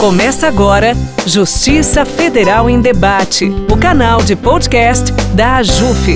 Começa 0.00 0.46
agora 0.46 0.92
Justiça 1.26 2.06
Federal 2.06 2.70
em 2.70 2.80
Debate, 2.80 3.46
o 3.68 3.76
canal 3.76 4.22
de 4.22 4.36
podcast 4.36 5.06
da 5.34 5.56
AJUF. 5.56 6.12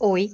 Oi, 0.00 0.30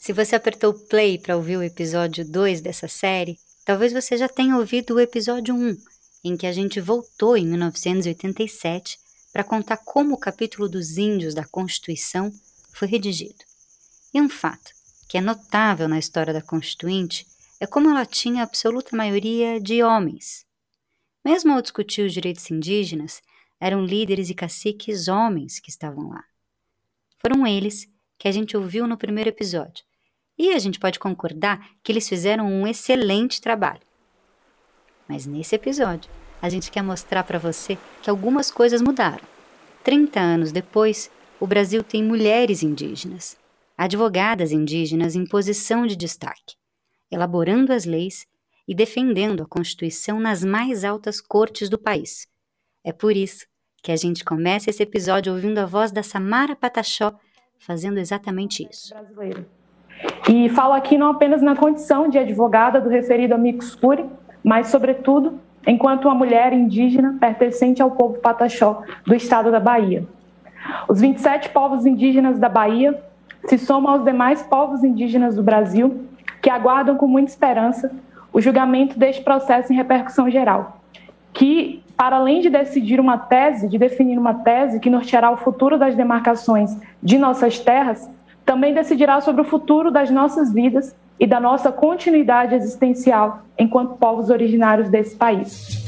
se 0.00 0.14
você 0.14 0.34
apertou 0.34 0.72
play 0.72 1.18
para 1.18 1.36
ouvir 1.36 1.58
o 1.58 1.62
episódio 1.62 2.24
2 2.24 2.62
dessa 2.62 2.88
série, 2.88 3.38
talvez 3.62 3.92
você 3.92 4.16
já 4.16 4.26
tenha 4.26 4.56
ouvido 4.56 4.94
o 4.94 5.00
episódio 5.00 5.54
1, 5.54 5.76
em 6.24 6.34
que 6.34 6.46
a 6.46 6.52
gente 6.52 6.80
voltou 6.80 7.36
em 7.36 7.46
1987 7.46 8.98
para 9.34 9.44
contar 9.44 9.76
como 9.76 10.14
o 10.14 10.18
capítulo 10.18 10.66
dos 10.66 10.96
índios 10.96 11.34
da 11.34 11.44
Constituição 11.44 12.32
foi 12.72 12.88
redigido. 12.88 13.44
E 14.14 14.20
um 14.20 14.30
fato 14.30 14.70
que 15.10 15.18
é 15.18 15.20
notável 15.20 15.88
na 15.88 15.98
história 15.98 16.32
da 16.32 16.40
Constituinte 16.40 17.26
é 17.60 17.66
como 17.66 17.90
ela 17.90 18.06
tinha 18.06 18.40
a 18.40 18.44
absoluta 18.44 18.96
maioria 18.96 19.60
de 19.60 19.82
homens, 19.82 20.45
mesmo 21.26 21.52
ao 21.52 21.60
discutir 21.60 22.02
os 22.02 22.12
direitos 22.12 22.48
indígenas, 22.52 23.20
eram 23.58 23.84
líderes 23.84 24.30
e 24.30 24.34
caciques 24.34 25.08
homens 25.08 25.58
que 25.58 25.68
estavam 25.68 26.10
lá. 26.10 26.22
Foram 27.18 27.44
eles 27.44 27.88
que 28.16 28.28
a 28.28 28.30
gente 28.30 28.56
ouviu 28.56 28.86
no 28.86 28.96
primeiro 28.96 29.30
episódio, 29.30 29.84
e 30.38 30.52
a 30.52 30.58
gente 30.60 30.78
pode 30.78 31.00
concordar 31.00 31.68
que 31.82 31.90
eles 31.90 32.08
fizeram 32.08 32.46
um 32.46 32.64
excelente 32.64 33.40
trabalho. 33.40 33.80
Mas 35.08 35.26
nesse 35.26 35.56
episódio, 35.56 36.08
a 36.40 36.48
gente 36.48 36.70
quer 36.70 36.82
mostrar 36.82 37.24
para 37.24 37.40
você 37.40 37.76
que 38.02 38.08
algumas 38.08 38.48
coisas 38.48 38.80
mudaram. 38.80 39.24
30 39.82 40.20
anos 40.20 40.52
depois, 40.52 41.10
o 41.40 41.46
Brasil 41.46 41.82
tem 41.82 42.04
mulheres 42.04 42.62
indígenas, 42.62 43.36
advogadas 43.76 44.52
indígenas 44.52 45.16
em 45.16 45.26
posição 45.26 45.88
de 45.88 45.96
destaque, 45.96 46.54
elaborando 47.10 47.72
as 47.72 47.84
leis 47.84 48.28
e 48.66 48.74
defendendo 48.74 49.42
a 49.42 49.46
Constituição 49.46 50.18
nas 50.18 50.44
mais 50.44 50.84
altas 50.84 51.20
cortes 51.20 51.68
do 51.68 51.78
país. 51.78 52.26
É 52.84 52.92
por 52.92 53.16
isso 53.16 53.46
que 53.82 53.92
a 53.92 53.96
gente 53.96 54.24
começa 54.24 54.70
esse 54.70 54.82
episódio 54.82 55.32
ouvindo 55.32 55.58
a 55.58 55.66
voz 55.66 55.92
da 55.92 56.02
Samara 56.02 56.56
Pataxó 56.56 57.12
fazendo 57.58 57.98
exatamente 57.98 58.66
isso. 58.70 58.94
E 60.28 60.48
falo 60.50 60.74
aqui 60.74 60.98
não 60.98 61.10
apenas 61.10 61.40
na 61.40 61.56
condição 61.56 62.08
de 62.08 62.18
advogada 62.18 62.80
do 62.80 62.88
referido 62.88 63.34
amicus 63.34 63.74
curiae, 63.74 64.08
mas, 64.42 64.68
sobretudo, 64.68 65.40
enquanto 65.66 66.04
uma 66.04 66.14
mulher 66.14 66.52
indígena 66.52 67.16
pertencente 67.18 67.80
ao 67.80 67.90
povo 67.90 68.18
Pataxó 68.18 68.82
do 69.04 69.14
estado 69.14 69.50
da 69.50 69.60
Bahia. 69.60 70.06
Os 70.88 71.00
27 71.00 71.50
povos 71.50 71.86
indígenas 71.86 72.38
da 72.38 72.48
Bahia 72.48 73.02
se 73.48 73.58
somam 73.58 73.92
aos 73.92 74.04
demais 74.04 74.42
povos 74.42 74.82
indígenas 74.82 75.36
do 75.36 75.42
Brasil, 75.42 76.06
que 76.42 76.50
aguardam 76.50 76.96
com 76.96 77.06
muita 77.06 77.30
esperança 77.30 77.92
o 78.36 78.40
julgamento 78.42 78.98
deste 78.98 79.22
processo 79.24 79.72
em 79.72 79.76
repercussão 79.76 80.28
geral, 80.28 80.82
que, 81.32 81.82
para 81.96 82.16
além 82.16 82.42
de 82.42 82.50
decidir 82.50 83.00
uma 83.00 83.16
tese, 83.16 83.66
de 83.66 83.78
definir 83.78 84.18
uma 84.18 84.34
tese 84.34 84.78
que 84.78 84.90
norteará 84.90 85.30
o 85.30 85.38
futuro 85.38 85.78
das 85.78 85.94
demarcações 85.94 86.76
de 87.02 87.16
nossas 87.16 87.58
terras, 87.58 88.06
também 88.44 88.74
decidirá 88.74 89.22
sobre 89.22 89.40
o 89.40 89.44
futuro 89.46 89.90
das 89.90 90.10
nossas 90.10 90.52
vidas 90.52 90.94
e 91.18 91.26
da 91.26 91.40
nossa 91.40 91.72
continuidade 91.72 92.54
existencial 92.54 93.40
enquanto 93.58 93.96
povos 93.96 94.28
originários 94.28 94.90
desse 94.90 95.16
país. 95.16 95.86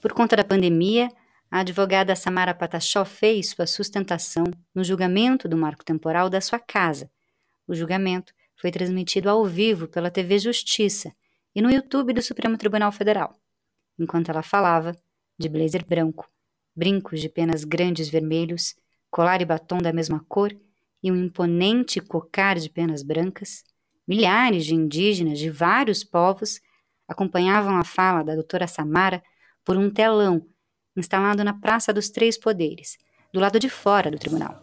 Por 0.00 0.14
conta 0.14 0.34
da 0.34 0.44
pandemia, 0.44 1.10
a 1.50 1.60
advogada 1.60 2.16
Samara 2.16 2.54
Patachó 2.54 3.04
fez 3.04 3.50
sua 3.50 3.66
sustentação 3.66 4.44
no 4.74 4.82
julgamento 4.82 5.48
do 5.48 5.56
marco 5.56 5.84
temporal 5.84 6.28
da 6.28 6.40
sua 6.40 6.58
casa. 6.58 7.10
O 7.66 7.74
julgamento 7.74 8.32
foi 8.56 8.70
transmitido 8.70 9.28
ao 9.30 9.44
vivo 9.44 9.86
pela 9.86 10.10
TV 10.10 10.38
Justiça 10.38 11.12
e 11.54 11.62
no 11.62 11.70
YouTube 11.70 12.12
do 12.12 12.22
Supremo 12.22 12.56
Tribunal 12.56 12.90
Federal. 12.90 13.34
Enquanto 13.98 14.30
ela 14.30 14.42
falava, 14.42 14.96
de 15.38 15.48
blazer 15.48 15.84
branco, 15.86 16.28
brincos 16.74 17.20
de 17.20 17.28
penas 17.28 17.64
grandes 17.64 18.08
vermelhos, 18.08 18.74
colar 19.10 19.40
e 19.40 19.44
batom 19.44 19.78
da 19.78 19.92
mesma 19.92 20.24
cor 20.28 20.54
e 21.02 21.10
um 21.10 21.16
imponente 21.16 22.00
cocar 22.00 22.58
de 22.58 22.68
penas 22.68 23.02
brancas, 23.02 23.64
milhares 24.06 24.66
de 24.66 24.74
indígenas 24.74 25.38
de 25.38 25.48
vários 25.48 26.02
povos 26.02 26.60
acompanhavam 27.08 27.76
a 27.76 27.84
fala 27.84 28.22
da 28.22 28.34
doutora 28.34 28.66
Samara 28.66 29.22
por 29.64 29.76
um 29.76 29.90
telão 29.90 30.46
instalado 30.98 31.44
na 31.44 31.52
Praça 31.52 31.92
dos 31.92 32.08
Três 32.08 32.38
Poderes, 32.38 32.96
do 33.32 33.40
lado 33.40 33.58
de 33.58 33.68
fora 33.68 34.10
do 34.10 34.18
tribunal. 34.18 34.62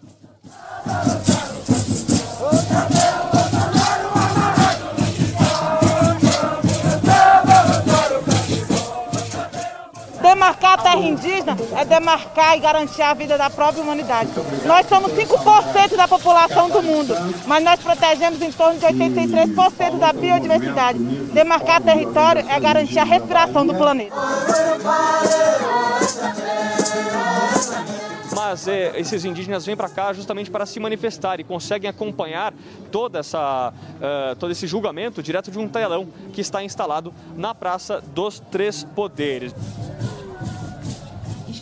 Terra 10.93 11.07
indígena 11.07 11.57
é 11.75 11.85
demarcar 11.85 12.57
e 12.57 12.59
garantir 12.59 13.01
a 13.01 13.13
vida 13.13 13.37
da 13.37 13.49
própria 13.49 13.81
humanidade. 13.81 14.29
Nós 14.65 14.87
somos 14.87 15.11
5% 15.11 15.95
da 15.95 16.07
população 16.07 16.69
do 16.69 16.83
mundo, 16.83 17.15
mas 17.47 17.63
nós 17.63 17.79
protegemos 17.79 18.41
em 18.41 18.51
torno 18.51 18.79
de 18.79 18.85
83% 18.85 19.97
da 19.97 20.13
biodiversidade. 20.13 20.99
Demarcar 20.99 21.81
território 21.81 22.45
é 22.47 22.59
garantir 22.59 22.99
a 22.99 23.03
respiração 23.03 23.65
do 23.65 23.73
planeta. 23.73 24.15
mas 28.35 28.67
é, 28.67 28.99
esses 28.99 29.25
indígenas 29.25 29.65
vêm 29.65 29.75
para 29.75 29.89
cá 29.89 30.13
justamente 30.13 30.51
para 30.51 30.65
se 30.65 30.79
manifestar 30.79 31.39
e 31.39 31.43
conseguem 31.43 31.89
acompanhar 31.89 32.53
toda 32.91 33.19
essa, 33.19 33.73
uh, 33.73 34.35
todo 34.35 34.51
esse 34.51 34.67
julgamento 34.67 35.23
direto 35.23 35.49
de 35.49 35.57
um 35.57 35.67
telão 35.67 36.07
que 36.31 36.41
está 36.41 36.63
instalado 36.63 37.13
na 37.35 37.55
Praça 37.55 38.03
dos 38.13 38.39
Três 38.51 38.83
Poderes 38.83 39.53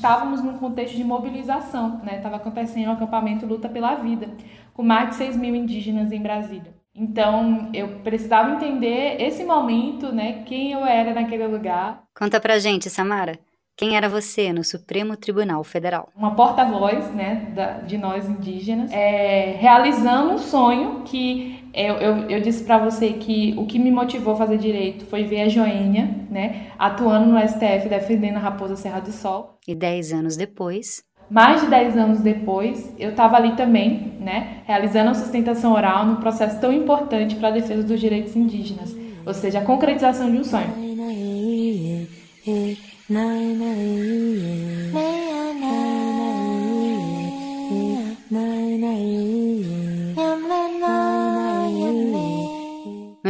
estávamos 0.02 0.42
num 0.42 0.58
contexto 0.58 0.96
de 0.96 1.04
mobilização, 1.04 2.02
né? 2.04 2.18
Estava 2.18 2.38
acontecendo 2.38 2.88
o 2.88 2.94
acampamento 2.94 3.46
Luta 3.46 3.70
pela 3.70 3.94
Vida, 3.94 4.28
com 4.74 4.82
mais 4.82 5.10
de 5.10 5.16
6 5.16 5.38
mil 5.38 5.56
indígenas 5.56 6.12
em 6.12 6.20
Brasília. 6.20 6.74
Então, 6.96 7.70
eu 7.72 8.00
precisava 8.04 8.52
entender 8.56 9.22
esse 9.22 9.44
momento, 9.44 10.12
né? 10.12 10.42
Quem 10.44 10.72
eu 10.72 10.84
era 10.84 11.14
naquele 11.14 11.46
lugar. 11.46 12.02
Conta 12.18 12.40
pra 12.40 12.58
gente, 12.58 12.90
Samara. 12.90 13.40
Quem 13.78 13.96
era 13.96 14.10
você 14.10 14.52
no 14.52 14.64
Supremo 14.64 15.16
Tribunal 15.16 15.64
Federal? 15.64 16.10
Uma 16.16 16.36
porta-voz 16.36 17.10
né, 17.14 17.52
da, 17.56 17.74
de 17.80 17.98
nós 17.98 18.28
indígenas, 18.28 18.92
é, 18.92 19.56
realizando 19.60 20.34
um 20.34 20.38
sonho 20.38 21.04
que 21.06 21.61
eu, 21.74 21.96
eu, 21.96 22.30
eu 22.30 22.42
disse 22.42 22.64
para 22.64 22.78
você 22.78 23.14
que 23.14 23.54
o 23.58 23.66
que 23.66 23.80
me 23.80 23.92
motivou 23.92 24.34
a 24.34 24.38
fazer 24.38 24.58
direito 24.58 25.06
foi 25.06 25.24
ver 25.24 25.42
a 25.42 25.50
Joênia 25.50 26.10
né, 26.30 26.68
atuando 26.78 27.32
no 27.32 27.40
STF 27.40 27.88
defendendo 27.90 28.38
a 28.38 28.40
Raposa 28.40 28.76
Serra 28.76 29.00
do 29.00 29.12
Sol. 29.12 29.58
E 29.68 29.74
dez 29.74 30.12
anos 30.12 30.36
depois, 30.36 31.04
mais 31.32 31.62
de 31.62 31.68
10 31.68 31.96
anos 31.96 32.20
depois, 32.20 32.92
eu 33.00 33.12
estava 33.12 33.38
ali 33.38 33.56
também, 33.56 34.16
né, 34.20 34.64
realizando 34.66 35.12
a 35.12 35.14
sustentação 35.14 35.72
oral 35.72 36.06
num 36.06 36.18
processo 36.18 36.60
tão 36.60 36.74
importante 36.74 37.36
para 37.36 37.48
a 37.48 37.52
defesa 37.52 37.84
dos 37.84 38.02
direitos 38.02 38.36
indígenas, 38.36 38.94
ou 39.26 39.34
seja, 39.34 39.60
a 39.60 39.62
concretização 39.62 40.30
de 40.30 40.40
um 40.40 40.44
sonho. 40.44 40.68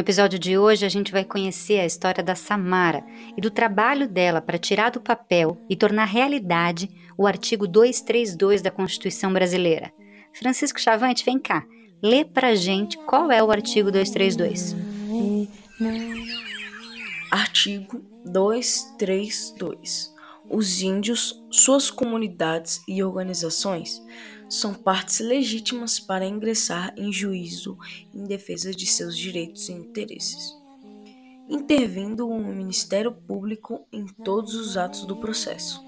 Episódio 0.01 0.39
de 0.39 0.57
hoje, 0.57 0.85
a 0.85 0.89
gente 0.89 1.12
vai 1.12 1.23
conhecer 1.23 1.79
a 1.79 1.85
história 1.85 2.23
da 2.23 2.35
Samara 2.35 3.03
e 3.38 3.41
do 3.41 3.51
trabalho 3.51 4.07
dela 4.07 4.41
para 4.41 4.57
tirar 4.57 4.89
do 4.89 5.00
papel 5.00 5.57
e 5.69 5.75
tornar 5.75 6.06
realidade 6.06 6.89
o 7.17 7.28
artigo 7.28 7.67
232 7.67 8.62
da 8.62 8.72
Constituição 8.72 9.31
Brasileira. 9.31 9.94
Francisco 10.33 10.80
Chavante, 10.80 11.24
vem 11.24 11.38
cá, 11.38 11.63
lê 12.01 12.25
pra 12.25 12.56
gente 12.56 12.98
qual 12.98 13.31
é 13.31 13.44
o 13.44 13.51
artigo 13.51 13.92
232. 13.92 14.75
Artigo 17.30 18.04
232. 18.25 20.13
Os 20.50 20.81
índios, 20.81 21.42
suas 21.50 21.89
comunidades 21.89 22.81
e 22.88 23.04
organizações 23.04 24.01
são 24.51 24.74
partes 24.74 25.21
legítimas 25.21 25.98
para 25.98 26.25
ingressar 26.25 26.94
em 26.98 27.12
juízo 27.12 27.77
em 28.13 28.25
defesa 28.25 28.71
de 28.71 28.86
seus 28.86 29.18
direitos 29.18 29.69
e 29.69 29.71
interesses, 29.71 30.53
intervindo 31.50 32.27
o 32.27 32.38
Ministério 32.38 33.13
Público 33.13 33.88
em 33.94 34.06
todos 34.06 34.53
os 34.53 34.75
atos 34.75 35.06
do 35.06 35.15
processo. 35.15 35.81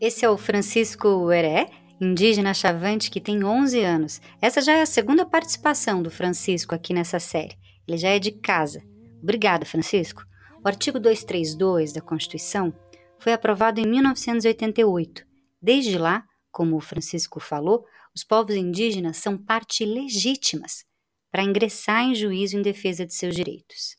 Esse 0.00 0.24
é 0.24 0.30
o 0.30 0.38
Francisco 0.38 1.08
Ueré, 1.08 1.68
indígena 2.00 2.54
chavante 2.54 3.10
que 3.10 3.20
tem 3.20 3.44
11 3.44 3.82
anos. 3.82 4.20
Essa 4.40 4.60
já 4.60 4.74
é 4.74 4.82
a 4.82 4.86
segunda 4.86 5.26
participação 5.26 6.00
do 6.00 6.12
Francisco 6.12 6.76
aqui 6.76 6.94
nessa 6.94 7.18
série. 7.18 7.58
Ele 7.88 7.98
já 7.98 8.10
é 8.10 8.20
de 8.20 8.30
casa. 8.30 8.84
Obrigada, 9.20 9.66
Francisco. 9.66 10.22
O 10.64 10.68
artigo 10.68 11.00
232 11.00 11.92
da 11.92 12.00
Constituição 12.00 12.72
foi 13.18 13.32
aprovado 13.32 13.80
em 13.80 13.86
1988. 13.86 15.24
Desde 15.60 15.98
lá, 15.98 16.24
Como 16.50 16.76
o 16.76 16.80
Francisco 16.80 17.40
falou, 17.40 17.86
os 18.14 18.24
povos 18.24 18.56
indígenas 18.56 19.16
são 19.18 19.38
parte 19.38 19.84
legítimas 19.84 20.84
para 21.30 21.44
ingressar 21.44 22.02
em 22.02 22.14
juízo 22.14 22.56
em 22.56 22.62
defesa 22.62 23.06
de 23.06 23.14
seus 23.14 23.34
direitos. 23.34 23.96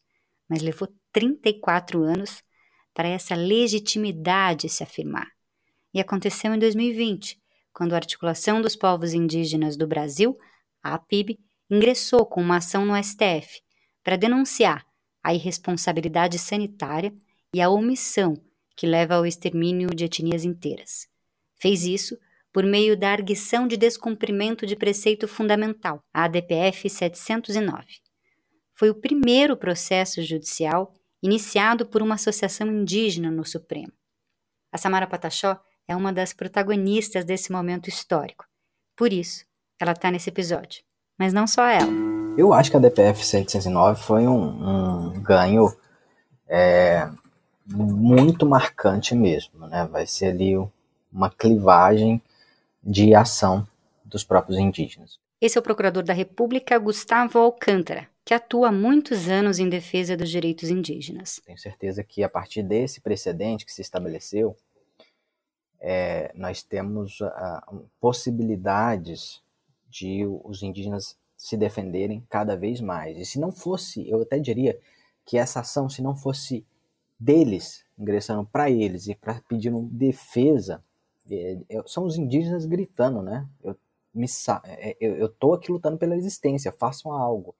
Mas 0.50 0.62
levou 0.62 0.88
34 1.14 2.04
anos 2.04 2.44
para 2.94 3.08
essa 3.08 3.36
legitimidade 3.36 4.68
se 4.68 4.84
afirmar. 4.84 5.28
E 5.94 6.00
aconteceu 6.00 6.54
em 6.54 6.60
2020, 6.60 7.40
quando 7.74 7.94
a 7.94 7.98
Articulação 7.98 8.62
dos 8.62 8.76
Povos 8.76 9.14
Indígenas 9.14 9.78
do 9.78 9.88
Brasil, 9.88 10.38
a 10.84 10.96
APIB, 10.96 11.40
ingressou 11.70 12.26
com 12.26 12.42
uma 12.42 12.58
ação 12.58 12.86
no 12.86 13.02
STF 13.02 13.62
para 14.04 14.18
denunciar 14.18 14.86
a 15.24 15.34
irresponsabilidade 15.34 16.38
sanitária 16.38 17.14
e 17.54 17.62
a 17.62 17.70
omissão 17.70 18.34
que 18.76 18.88
leva 18.88 19.16
ao 19.16 19.26
extermínio 19.26 19.90
de 19.90 20.06
etnias 20.06 20.44
inteiras. 20.44 21.08
Fez 21.58 21.86
isso 21.86 22.18
por 22.52 22.64
meio 22.64 22.98
da 22.98 23.10
arguição 23.10 23.68
de 23.68 23.78
descumprimento 23.78 24.66
de 24.66 24.76
preceito 24.76 25.28
fundamental, 25.28 26.04
a 26.14 26.26
ADPF 26.26 26.90
709. 26.90 27.86
Foi 28.74 28.90
o 28.90 28.96
primeiro 28.96 29.56
processo 29.56 30.22
judicial 30.22 30.94
iniciado 31.22 31.86
por 31.86 32.02
uma 32.02 32.16
associação 32.16 32.68
indígena 32.68 33.30
no 33.30 33.46
Supremo. 33.46 33.94
A 34.72 34.78
Samara 34.78 35.08
Pataxó 35.08 35.60
é 35.88 35.96
uma 35.96 36.12
das 36.12 36.34
protagonistas 36.34 37.24
desse 37.24 37.52
momento 37.52 37.90
histórico. 37.90 38.46
Por 38.96 39.14
isso, 39.14 39.46
ela 39.80 39.92
está 39.92 40.10
nesse 40.10 40.30
episódio. 40.30 40.82
Mas 41.18 41.34
não 41.34 41.46
só 41.46 41.66
ela. 41.66 41.92
Eu 42.38 42.54
acho 42.54 42.72
que 42.72 42.78
a 42.78 42.80
DPF 42.80 43.24
709 43.24 44.02
foi 44.02 44.26
um, 44.26 45.10
um 45.10 45.22
ganho 45.22 45.72
é, 46.48 47.08
muito 47.68 48.46
marcante 48.46 49.14
mesmo. 49.14 49.68
Né? 49.68 49.88
Vai 49.92 50.08
ser 50.08 50.28
ali 50.28 50.56
uma 51.12 51.30
clivagem 51.30 52.22
de 52.84 53.14
ação 53.14 53.68
dos 54.04 54.24
próprios 54.24 54.58
indígenas. 54.58 55.20
Esse 55.40 55.58
é 55.58 55.60
o 55.60 55.64
procurador 55.64 56.04
da 56.04 56.14
República, 56.14 56.78
Gustavo 56.78 57.40
Alcântara, 57.40 58.08
que 58.24 58.34
atua 58.34 58.70
há 58.70 58.72
muitos 58.72 59.28
anos 59.28 59.58
em 59.58 59.68
defesa 59.68 60.16
dos 60.16 60.30
direitos 60.30 60.70
indígenas. 60.70 61.42
Tenho 61.44 61.58
certeza 61.58 62.04
que 62.04 62.24
a 62.24 62.30
partir 62.30 62.62
desse 62.62 63.02
precedente 63.02 63.66
que 63.66 63.74
se 63.74 63.82
estabeleceu, 63.82 64.56
é, 65.80 66.32
nós 66.36 66.62
temos 66.62 67.20
uh, 67.22 67.90
possibilidades 68.00 69.42
de 69.90 70.26
os 70.44 70.62
indígenas 70.62 71.18
se 71.36 71.58
defenderem 71.58 72.24
cada 72.30 72.56
vez 72.56 72.80
mais. 72.80 73.18
E 73.18 73.26
se 73.26 73.40
não 73.40 73.52
fosse, 73.52 74.08
eu 74.08 74.22
até 74.22 74.38
diria 74.38 74.80
que 75.26 75.40
essa 75.40 75.62
ação, 75.62 75.90
se 75.90 76.04
não 76.04 76.16
fosse 76.16 76.64
deles, 77.20 77.84
ingressando 77.98 78.46
para 78.46 78.70
eles 78.70 79.08
e 79.08 79.16
para 79.16 79.42
pedindo 79.50 79.82
defesa, 79.92 80.84
são 81.86 82.06
os 82.06 82.18
indígenas 82.18 82.66
gritando, 82.66 83.22
né? 83.22 83.48
Eu, 83.64 83.76
me, 84.14 84.28
é, 84.66 84.98
eu, 85.00 85.16
eu 85.16 85.30
tô 85.30 85.54
aqui 85.54 85.72
lutando 85.72 85.98
pela 85.98 86.16
existência, 86.16 86.72
façam 86.72 87.12
algo. 87.12 87.56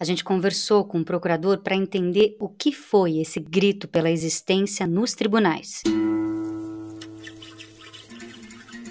A 0.00 0.04
gente 0.04 0.24
conversou 0.24 0.84
com 0.84 1.00
o 1.00 1.04
procurador 1.04 1.58
para 1.58 1.76
entender 1.76 2.36
o 2.40 2.48
que 2.48 2.72
foi 2.72 3.18
esse 3.18 3.38
grito 3.38 3.86
pela 3.86 4.10
existência 4.10 4.86
nos 4.86 5.14
tribunais. 5.14 5.82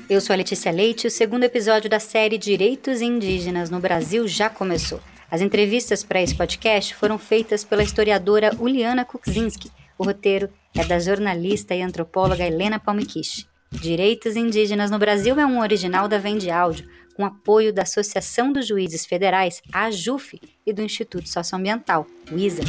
Eu 0.10 0.22
sou 0.22 0.34
a 0.34 0.38
Letícia 0.38 0.72
Leite 0.72 1.06
e 1.06 1.08
o 1.08 1.12
segundo 1.12 1.44
episódio 1.44 1.90
da 1.90 2.00
série 2.00 2.38
Direitos 2.38 3.02
Indígenas 3.02 3.70
no 3.70 3.80
Brasil 3.80 4.28
já 4.28 4.50
começou. 4.50 5.00
As 5.30 5.42
entrevistas 5.42 6.04
para 6.04 6.22
esse 6.22 6.36
podcast 6.36 6.94
foram 6.96 7.18
feitas 7.18 7.64
pela 7.64 7.84
historiadora 7.84 8.56
Uliana 8.60 9.06
Kukzinski. 9.06 9.72
O 9.98 10.04
roteiro 10.04 10.50
é 10.76 10.84
da 10.84 11.00
jornalista 11.00 11.74
e 11.74 11.82
antropóloga 11.82 12.46
Helena 12.46 12.80
Palmikish. 12.80 13.51
Direitos 13.72 14.36
Indígenas 14.36 14.92
no 14.92 15.00
Brasil 15.00 15.40
é 15.40 15.46
um 15.46 15.60
original 15.60 16.08
da 16.08 16.18
Vende 16.18 16.52
Áudio, 16.52 16.88
com 17.16 17.26
apoio 17.26 17.74
da 17.74 17.84
Associação 17.84 18.52
dos 18.52 18.68
Juízes 18.68 19.06
Federais, 19.06 19.62
a 19.72 19.86
AJUF, 19.86 20.40
e 20.66 20.74
do 20.74 20.82
Instituto 20.82 21.30
Socioambiental, 21.30 22.06
o 22.30 22.38
ISA. 22.38 22.64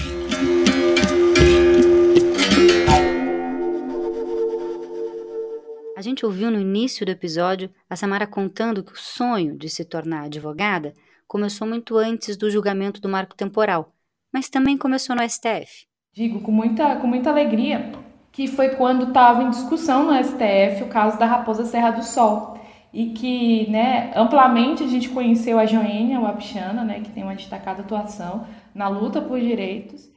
A 5.96 6.00
gente 6.00 6.24
ouviu 6.24 6.50
no 6.50 6.60
início 6.60 7.04
do 7.04 7.10
episódio 7.10 7.68
a 7.90 7.96
Samara 7.96 8.26
contando 8.26 8.82
que 8.82 8.92
o 8.92 8.96
sonho 8.96 9.58
de 9.58 9.68
se 9.68 9.84
tornar 9.84 10.24
advogada 10.24 10.94
começou 11.26 11.66
muito 11.66 11.96
antes 11.96 12.36
do 12.36 12.50
julgamento 12.50 13.00
do 13.00 13.08
marco 13.08 13.34
temporal, 13.34 13.92
mas 14.32 14.48
também 14.48 14.78
começou 14.78 15.16
no 15.16 15.28
STF. 15.28 15.84
Digo 16.12 16.40
com 16.40 16.52
muita, 16.52 16.96
com 16.96 17.06
muita 17.06 17.30
alegria 17.30 17.92
que 18.32 18.48
foi 18.48 18.70
quando 18.70 19.08
estava 19.08 19.42
em 19.42 19.50
discussão 19.50 20.04
no 20.04 20.24
STF 20.24 20.84
o 20.84 20.88
caso 20.88 21.18
da 21.18 21.26
Raposa 21.26 21.66
Serra 21.66 21.90
do 21.90 22.02
Sol 22.02 22.58
e 22.92 23.10
que 23.12 23.70
né, 23.70 24.12
amplamente 24.16 24.82
a 24.82 24.86
gente 24.88 25.08
conheceu 25.10 25.58
a 25.58 25.66
Joênia 25.66 26.20
Wapichana, 26.20 26.84
né, 26.84 27.00
que 27.00 27.10
tem 27.10 27.22
uma 27.22 27.34
destacada 27.34 27.82
atuação 27.82 28.46
na 28.74 28.88
luta 28.88 29.20
por 29.20 29.40
direitos. 29.40 30.10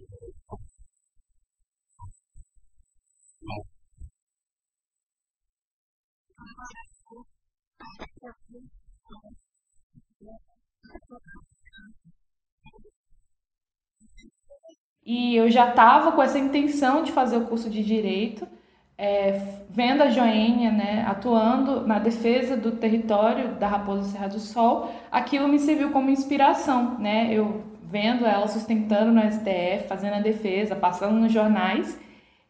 E 15.05 15.35
eu 15.35 15.51
já 15.51 15.69
estava 15.69 16.11
com 16.11 16.21
essa 16.21 16.39
intenção 16.39 17.03
de 17.03 17.11
fazer 17.11 17.37
o 17.37 17.45
curso 17.45 17.69
de 17.69 17.83
Direito, 17.83 18.47
é, 18.97 19.39
vendo 19.69 20.01
a 20.01 20.09
Joênia 20.09 20.71
né, 20.71 21.05
atuando 21.07 21.85
na 21.85 21.99
defesa 21.99 22.57
do 22.57 22.71
território 22.71 23.55
da 23.55 23.67
Raposa 23.67 24.09
Serra 24.09 24.29
do 24.29 24.39
Sol, 24.39 24.91
aquilo 25.11 25.47
me 25.47 25.59
serviu 25.59 25.91
como 25.91 26.09
inspiração. 26.09 26.97
Né? 26.97 27.29
Eu 27.31 27.63
vendo 27.83 28.25
ela 28.25 28.47
sustentando 28.47 29.11
no 29.11 29.21
STF, 29.21 29.87
fazendo 29.87 30.15
a 30.15 30.21
defesa, 30.21 30.75
passando 30.75 31.15
nos 31.15 31.31
jornais, 31.31 31.99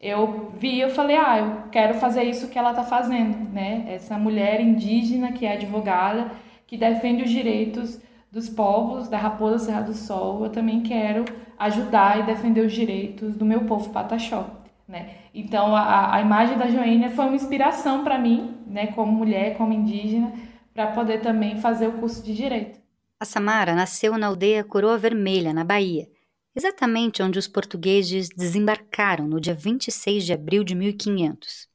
eu 0.00 0.52
vi, 0.58 0.78
eu 0.80 0.90
falei, 0.90 1.16
ah, 1.16 1.38
eu 1.38 1.70
quero 1.70 1.94
fazer 1.94 2.22
isso 2.24 2.48
que 2.48 2.58
ela 2.58 2.70
está 2.70 2.84
fazendo, 2.84 3.48
né? 3.50 3.86
Essa 3.88 4.18
mulher 4.18 4.60
indígena 4.60 5.32
que 5.32 5.46
é 5.46 5.54
advogada, 5.54 6.30
que 6.66 6.76
defende 6.76 7.24
os 7.24 7.30
direitos 7.30 7.98
dos 8.30 8.48
povos 8.48 9.08
da 9.08 9.16
Raposa 9.16 9.64
Serra 9.64 9.80
do 9.80 9.94
Sol, 9.94 10.44
eu 10.44 10.50
também 10.50 10.82
quero 10.82 11.24
ajudar 11.58 12.20
e 12.20 12.26
defender 12.26 12.66
os 12.66 12.72
direitos 12.72 13.36
do 13.36 13.44
meu 13.44 13.64
povo 13.64 13.90
pataxó, 13.90 14.50
né? 14.86 15.16
Então 15.34 15.74
a, 15.74 16.14
a 16.14 16.20
imagem 16.20 16.56
da 16.56 16.68
Joênia 16.68 17.10
foi 17.10 17.26
uma 17.26 17.36
inspiração 17.36 18.02
para 18.04 18.18
mim, 18.18 18.54
né, 18.66 18.88
como 18.88 19.12
mulher, 19.12 19.56
como 19.56 19.72
indígena, 19.72 20.32
para 20.72 20.88
poder 20.88 21.20
também 21.20 21.60
fazer 21.60 21.88
o 21.88 21.92
curso 21.92 22.22
de 22.22 22.34
direito. 22.34 22.78
A 23.18 23.24
Samara 23.24 23.74
nasceu 23.74 24.16
na 24.18 24.26
aldeia 24.26 24.62
Coroa 24.62 24.98
Vermelha, 24.98 25.52
na 25.54 25.64
Bahia, 25.64 26.06
exatamente 26.54 27.22
onde 27.22 27.38
os 27.38 27.48
portugueses 27.48 28.28
desembarcaram 28.28 29.26
no 29.26 29.40
dia 29.40 29.54
26 29.54 30.24
de 30.24 30.32
abril 30.32 30.62
de 30.62 30.74
1500. 30.74 31.68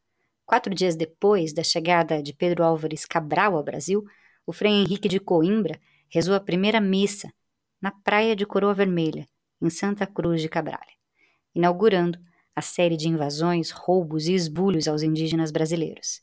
Quatro 0.46 0.74
dias 0.76 0.96
depois 0.96 1.54
da 1.54 1.64
chegada 1.64 2.22
de 2.22 2.34
Pedro 2.34 2.64
Álvares 2.64 3.06
Cabral 3.06 3.56
ao 3.56 3.64
Brasil, 3.64 4.04
o 4.46 4.52
Frei 4.52 4.72
Henrique 4.72 5.08
de 5.08 5.20
Coimbra 5.20 5.80
rezou 6.10 6.36
a 6.36 6.40
primeira 6.40 6.82
missa 6.82 7.32
na 7.82 7.90
praia 7.90 8.36
de 8.36 8.46
Coroa 8.46 8.74
Vermelha, 8.74 9.26
em 9.62 9.70
Santa 9.70 10.08
Cruz 10.08 10.42
de 10.42 10.50
Cabralha, 10.50 10.94
inaugurando 11.54 12.20
a 12.56 12.62
série 12.62 12.98
de 12.98 13.08
invasões, 13.08 13.72
roubos 13.72 14.28
e 14.28 14.34
esbulhos 14.34 14.88
aos 14.88 15.04
indígenas 15.04 15.52
brasileiros. 15.52 16.22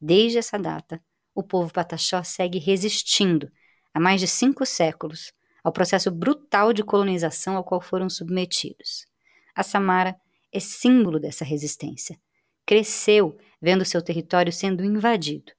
Desde 0.00 0.38
essa 0.38 0.58
data, 0.58 1.02
o 1.34 1.42
povo 1.42 1.72
pataxó 1.72 2.22
segue 2.22 2.58
resistindo, 2.58 3.50
há 3.92 3.98
mais 3.98 4.20
de 4.20 4.26
cinco 4.26 4.64
séculos, 4.64 5.32
ao 5.62 5.72
processo 5.72 6.10
brutal 6.10 6.72
de 6.72 6.82
colonização 6.82 7.56
ao 7.56 7.64
qual 7.64 7.80
foram 7.80 8.08
submetidos. 8.08 9.06
A 9.54 9.62
Samara 9.62 10.16
é 10.52 10.60
símbolo 10.60 11.18
dessa 11.18 11.44
resistência. 11.44 12.18
Cresceu 12.64 13.36
vendo 13.60 13.84
seu 13.84 14.00
território 14.00 14.52
sendo 14.52 14.84
invadido. 14.84 15.52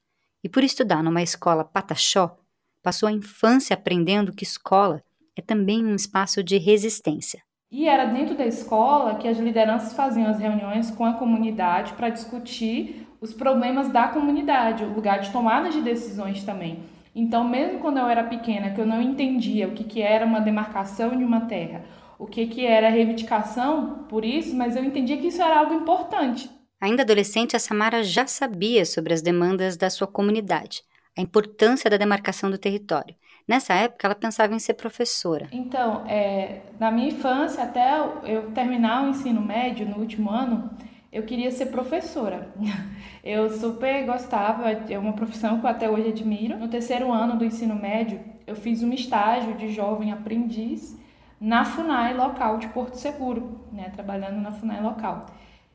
E 0.44 0.48
por 0.48 0.64
estudar 0.64 1.04
numa 1.04 1.22
escola 1.22 1.66
pataxó, 1.66 2.38
passou 2.82 3.08
a 3.08 3.12
infância 3.12 3.74
aprendendo 3.74 4.34
que 4.34 4.44
escola 4.44 5.04
é 5.40 5.42
também 5.42 5.86
um 5.86 5.96
espaço 5.96 6.44
de 6.44 6.58
resistência. 6.58 7.42
E 7.72 7.88
era 7.88 8.06
dentro 8.06 8.36
da 8.36 8.46
escola 8.46 9.16
que 9.16 9.28
as 9.28 9.38
lideranças 9.38 9.94
faziam 9.94 10.28
as 10.28 10.40
reuniões 10.40 10.92
com 10.92 11.06
a 11.06 11.14
comunidade 11.14 11.94
para 11.94 12.10
discutir 12.10 13.08
os 13.22 13.34
problemas 13.34 13.90
da 13.90 14.08
comunidade, 14.08 14.84
o 14.84 14.94
lugar 14.94 15.20
de 15.20 15.32
tomada 15.32 15.70
de 15.70 15.82
decisões 15.82 16.44
também. 16.44 16.80
Então, 17.14 17.48
mesmo 17.48 17.80
quando 17.80 17.98
eu 17.98 18.08
era 18.08 18.24
pequena, 18.24 18.72
que 18.72 18.82
eu 18.82 18.86
não 18.86 19.02
entendia 19.02 19.68
o 19.68 19.74
que, 19.74 19.84
que 19.84 20.02
era 20.02 20.26
uma 20.26 20.40
demarcação 20.40 21.18
de 21.18 21.24
uma 21.24 21.42
terra, 21.42 21.84
o 22.18 22.26
que, 22.26 22.48
que 22.48 22.66
era 22.66 22.90
reivindicação 22.90 24.06
por 24.10 24.26
isso, 24.26 24.56
mas 24.56 24.76
eu 24.76 24.84
entendia 24.84 25.18
que 25.18 25.28
isso 25.28 25.42
era 25.42 25.60
algo 25.60 25.74
importante. 25.74 26.50
Ainda 26.82 27.04
adolescente, 27.04 27.56
a 27.56 27.60
Samara 27.60 28.04
já 28.04 28.26
sabia 28.26 28.86
sobre 28.86 29.14
as 29.14 29.22
demandas 29.22 29.78
da 29.78 29.90
sua 29.90 30.08
comunidade, 30.08 30.82
a 31.18 31.22
importância 31.22 31.90
da 31.90 31.98
demarcação 31.98 32.50
do 32.50 32.58
território. 32.58 33.16
Nessa 33.50 33.74
época, 33.74 34.06
ela 34.06 34.14
pensava 34.14 34.54
em 34.54 34.60
ser 34.60 34.76
professora. 34.76 35.48
Então, 35.52 36.06
é, 36.06 36.62
na 36.80 36.92
minha 36.92 37.08
infância, 37.08 37.64
até 37.64 38.00
eu 38.24 38.52
terminar 38.52 39.04
o 39.04 39.10
ensino 39.10 39.42
médio, 39.42 39.88
no 39.88 39.98
último 39.98 40.30
ano, 40.30 40.70
eu 41.12 41.24
queria 41.24 41.50
ser 41.50 41.66
professora. 41.66 42.54
Eu 43.22 43.50
super 43.50 44.06
gostava, 44.06 44.72
é 44.72 44.98
uma 44.98 45.12
profissão 45.12 45.60
que 45.60 45.66
eu 45.66 45.70
até 45.70 45.90
hoje 45.90 46.08
admiro. 46.08 46.58
No 46.58 46.70
terceiro 46.70 47.12
ano 47.12 47.38
do 47.38 47.44
ensino 47.44 47.76
médio, 47.76 48.22
eu 48.48 48.56
fiz 48.56 48.82
um 48.82 48.94
estágio 48.94 49.56
de 49.56 49.74
jovem 49.74 50.14
aprendiz 50.14 50.98
na 51.40 51.66
FUNAI 51.66 52.14
local 52.14 52.58
de 52.60 52.70
Porto 52.70 52.96
Seguro, 52.96 53.60
né, 53.74 53.92
trabalhando 53.94 54.40
na 54.40 54.54
FUNAI 54.54 54.82
local. 54.82 55.26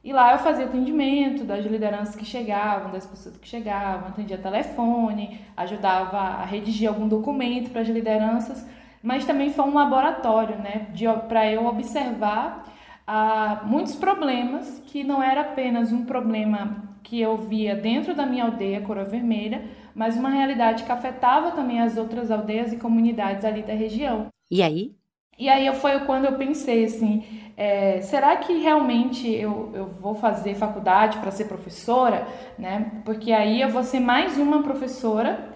E 0.04 0.12
lá 0.12 0.32
eu 0.32 0.38
fazia 0.38 0.66
atendimento 0.66 1.44
das 1.44 1.64
lideranças 1.64 2.14
que 2.14 2.26
chegavam, 2.26 2.90
das 2.90 3.06
pessoas 3.06 3.38
que 3.38 3.48
chegavam, 3.48 4.08
atendia 4.08 4.36
telefone, 4.36 5.40
ajudava 5.56 6.18
a 6.18 6.44
redigir 6.44 6.86
algum 6.88 7.08
documento 7.08 7.70
para 7.70 7.80
as 7.80 7.88
lideranças, 7.88 8.66
mas 9.02 9.24
também 9.24 9.50
foi 9.50 9.64
um 9.64 9.72
laboratório, 9.72 10.56
né, 10.56 10.88
para 11.26 11.50
eu 11.50 11.64
observar 11.64 12.70
ah, 13.06 13.62
muitos 13.64 13.94
problemas 13.94 14.82
que 14.86 15.02
não 15.02 15.22
era 15.22 15.40
apenas 15.40 15.90
um 15.90 16.04
problema 16.04 16.84
que 17.02 17.18
eu 17.18 17.38
via 17.38 17.74
dentro 17.74 18.14
da 18.14 18.26
minha 18.26 18.44
aldeia 18.44 18.82
Coroa 18.82 19.04
Vermelha, 19.04 19.64
mas 19.94 20.16
uma 20.16 20.28
realidade 20.28 20.84
que 20.84 20.92
afetava 20.92 21.52
também 21.52 21.80
as 21.80 21.96
outras 21.96 22.30
aldeias 22.30 22.74
e 22.74 22.76
comunidades 22.76 23.44
ali 23.44 23.62
da 23.62 23.72
região. 23.72 24.26
E 24.50 24.62
aí? 24.62 24.94
E 25.38 25.48
aí 25.48 25.72
foi 25.74 26.00
quando 26.00 26.26
eu 26.26 26.36
pensei 26.36 26.84
assim, 26.84 27.24
é, 27.56 28.00
será 28.02 28.36
que 28.36 28.52
realmente 28.54 29.28
eu, 29.30 29.70
eu 29.74 29.86
vou 29.86 30.14
fazer 30.14 30.54
faculdade 30.54 31.18
para 31.18 31.30
ser 31.30 31.44
professora, 31.44 32.26
né? 32.58 33.02
Porque 33.04 33.32
aí 33.32 33.60
eu 33.60 33.68
vou 33.68 33.84
ser 33.84 34.00
mais 34.00 34.36
uma 34.36 34.62
professora 34.62 35.54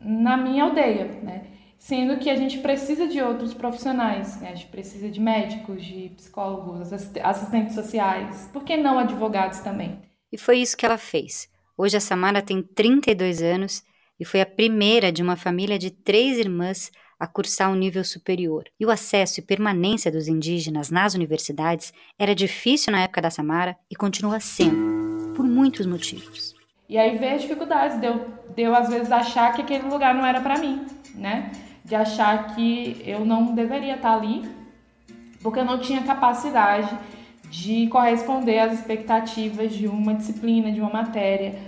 na 0.00 0.36
minha 0.36 0.64
aldeia, 0.64 1.04
né? 1.22 1.46
Sendo 1.78 2.18
que 2.18 2.28
a 2.28 2.34
gente 2.34 2.58
precisa 2.58 3.06
de 3.06 3.22
outros 3.22 3.54
profissionais, 3.54 4.40
né? 4.40 4.50
A 4.50 4.54
gente 4.54 4.66
precisa 4.66 5.08
de 5.08 5.20
médicos, 5.20 5.84
de 5.84 6.10
psicólogos, 6.16 6.92
assistentes 6.92 7.74
sociais, 7.74 8.50
por 8.52 8.64
que 8.64 8.76
não 8.76 8.98
advogados 8.98 9.60
também? 9.60 9.98
E 10.32 10.36
foi 10.36 10.58
isso 10.58 10.76
que 10.76 10.84
ela 10.84 10.98
fez. 10.98 11.48
Hoje 11.76 11.96
a 11.96 12.00
Samara 12.00 12.42
tem 12.42 12.60
32 12.60 13.40
anos 13.40 13.84
e 14.18 14.24
foi 14.24 14.40
a 14.40 14.46
primeira 14.46 15.12
de 15.12 15.22
uma 15.22 15.36
família 15.36 15.78
de 15.78 15.90
três 15.92 16.36
irmãs 16.36 16.90
a 17.18 17.26
cursar 17.26 17.70
um 17.70 17.74
nível 17.74 18.04
superior. 18.04 18.64
E 18.78 18.86
o 18.86 18.90
acesso 18.90 19.40
e 19.40 19.42
permanência 19.42 20.10
dos 20.10 20.28
indígenas 20.28 20.90
nas 20.90 21.14
universidades 21.14 21.92
era 22.18 22.34
difícil 22.34 22.92
na 22.92 23.02
época 23.02 23.22
da 23.22 23.30
Samara 23.30 23.76
e 23.90 23.96
continua 23.96 24.40
sendo, 24.40 25.34
por 25.34 25.44
muitos 25.44 25.86
motivos. 25.86 26.54
E 26.88 26.96
aí 26.96 27.18
veio 27.18 27.34
as 27.34 27.42
dificuldades, 27.42 27.98
deu, 27.98 28.24
deu 28.54 28.74
às 28.74 28.88
vezes 28.88 29.12
achar 29.12 29.52
que 29.52 29.62
aquele 29.62 29.88
lugar 29.88 30.14
não 30.14 30.24
era 30.24 30.40
para 30.40 30.58
mim, 30.58 30.86
né? 31.14 31.52
De 31.84 31.94
achar 31.94 32.54
que 32.54 33.02
eu 33.04 33.24
não 33.24 33.54
deveria 33.54 33.96
estar 33.96 34.14
ali, 34.14 34.48
porque 35.42 35.58
eu 35.58 35.64
não 35.64 35.78
tinha 35.78 36.02
capacidade 36.02 36.96
de 37.50 37.86
corresponder 37.88 38.58
às 38.58 38.72
expectativas 38.72 39.72
de 39.72 39.86
uma 39.86 40.14
disciplina, 40.14 40.70
de 40.70 40.80
uma 40.80 40.90
matéria 40.90 41.58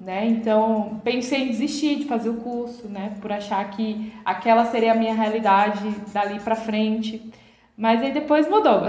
né? 0.00 0.26
Então, 0.26 0.98
pensei 1.04 1.42
em 1.42 1.48
desistir 1.48 1.96
de 1.96 2.04
fazer 2.06 2.30
o 2.30 2.36
curso, 2.36 2.88
né? 2.88 3.12
Por 3.20 3.30
achar 3.30 3.62
que 3.70 4.12
aquela 4.24 4.64
seria 4.64 4.92
a 4.92 4.94
minha 4.94 5.14
realidade 5.14 5.94
dali 6.12 6.40
para 6.40 6.56
frente. 6.56 7.30
Mas 7.76 8.02
aí 8.02 8.12
depois 8.12 8.48
mudou. 8.48 8.82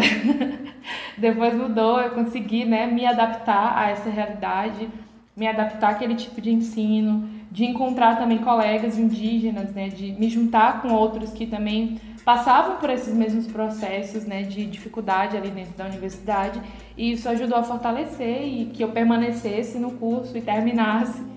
depois 1.18 1.54
mudou, 1.54 2.00
eu 2.00 2.12
consegui, 2.12 2.66
né, 2.66 2.88
me 2.88 3.06
adaptar 3.06 3.78
a 3.78 3.90
essa 3.90 4.10
realidade, 4.10 4.90
me 5.36 5.48
adaptar 5.48 5.92
àquele 5.92 6.16
tipo 6.16 6.42
de 6.42 6.52
ensino, 6.52 7.30
de 7.52 7.66
encontrar 7.66 8.18
também 8.18 8.38
colegas 8.40 8.98
indígenas, 8.98 9.74
né, 9.74 9.90
de 9.90 10.14
me 10.14 10.30
juntar 10.30 10.82
com 10.82 10.90
outros 10.90 11.32
que 11.32 11.46
também 11.46 12.00
passavam 12.24 12.78
por 12.78 12.90
esses 12.90 13.14
mesmos 13.14 13.48
processos 13.48 14.26
né, 14.26 14.44
de 14.44 14.66
dificuldade 14.66 15.36
ali 15.36 15.50
dentro 15.50 15.74
da 15.74 15.86
universidade 15.86 16.62
e 16.96 17.12
isso 17.12 17.28
ajudou 17.28 17.58
a 17.58 17.64
fortalecer 17.64 18.44
e 18.44 18.66
que 18.68 18.84
eu 18.84 18.92
permanecesse 18.92 19.80
no 19.80 19.92
curso 19.92 20.38
e 20.38 20.42
terminasse. 20.42 21.32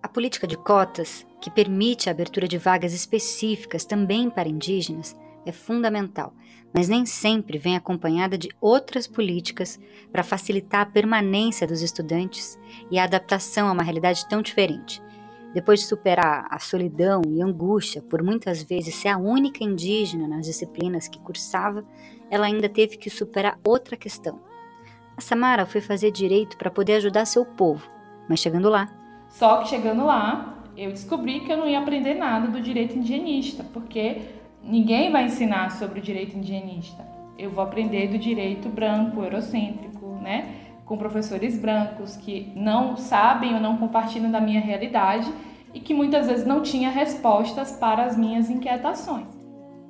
A 0.00 0.08
política 0.08 0.46
de 0.46 0.56
cotas, 0.56 1.26
que 1.40 1.50
permite 1.50 2.08
a 2.08 2.12
abertura 2.12 2.48
de 2.48 2.58
vagas 2.58 2.92
específicas 2.92 3.84
também 3.84 4.30
para 4.30 4.48
indígenas, 4.48 5.16
é 5.46 5.52
fundamental 5.52 6.32
mas 6.72 6.88
nem 6.88 7.06
sempre 7.06 7.58
vem 7.58 7.76
acompanhada 7.76 8.36
de 8.36 8.48
outras 8.60 9.06
políticas 9.06 9.78
para 10.12 10.22
facilitar 10.22 10.82
a 10.82 10.86
permanência 10.86 11.66
dos 11.66 11.82
estudantes 11.82 12.58
e 12.90 12.98
a 12.98 13.04
adaptação 13.04 13.68
a 13.68 13.72
uma 13.72 13.82
realidade 13.82 14.28
tão 14.28 14.42
diferente. 14.42 15.02
Depois 15.54 15.80
de 15.80 15.86
superar 15.86 16.46
a 16.50 16.58
solidão 16.58 17.22
e 17.26 17.42
angústia 17.42 18.02
por 18.02 18.22
muitas 18.22 18.62
vezes 18.62 18.94
ser 18.94 19.08
a 19.08 19.18
única 19.18 19.64
indígena 19.64 20.28
nas 20.28 20.46
disciplinas 20.46 21.08
que 21.08 21.18
cursava, 21.18 21.84
ela 22.30 22.46
ainda 22.46 22.68
teve 22.68 22.98
que 22.98 23.08
superar 23.08 23.58
outra 23.64 23.96
questão. 23.96 24.40
A 25.16 25.20
Samara 25.20 25.64
foi 25.64 25.80
fazer 25.80 26.10
direito 26.10 26.56
para 26.56 26.70
poder 26.70 26.94
ajudar 26.94 27.24
seu 27.24 27.44
povo, 27.44 27.88
mas 28.28 28.40
chegando 28.40 28.68
lá. 28.68 28.88
Só 29.30 29.58
que 29.58 29.68
chegando 29.68 30.04
lá, 30.04 30.62
eu 30.76 30.90
descobri 30.90 31.40
que 31.40 31.52
eu 31.52 31.56
não 31.56 31.68
ia 31.68 31.80
aprender 31.80 32.14
nada 32.14 32.46
do 32.46 32.60
direito 32.60 32.96
indigenista, 32.96 33.64
porque 33.72 34.22
Ninguém 34.68 35.10
vai 35.10 35.24
ensinar 35.24 35.70
sobre 35.70 35.98
o 35.98 36.02
direito 36.02 36.36
indigenista. 36.36 37.02
Eu 37.38 37.48
vou 37.48 37.64
aprender 37.64 38.08
do 38.08 38.18
direito 38.18 38.68
branco, 38.68 39.22
eurocêntrico, 39.22 40.06
né? 40.20 40.56
Com 40.84 40.98
professores 40.98 41.58
brancos 41.58 42.18
que 42.18 42.52
não 42.54 42.94
sabem 42.94 43.54
ou 43.54 43.60
não 43.60 43.78
compartilham 43.78 44.30
da 44.30 44.42
minha 44.42 44.60
realidade 44.60 45.32
e 45.72 45.80
que 45.80 45.94
muitas 45.94 46.26
vezes 46.26 46.46
não 46.46 46.62
tinha 46.62 46.90
respostas 46.90 47.72
para 47.72 48.04
as 48.04 48.14
minhas 48.14 48.50
inquietações. 48.50 49.26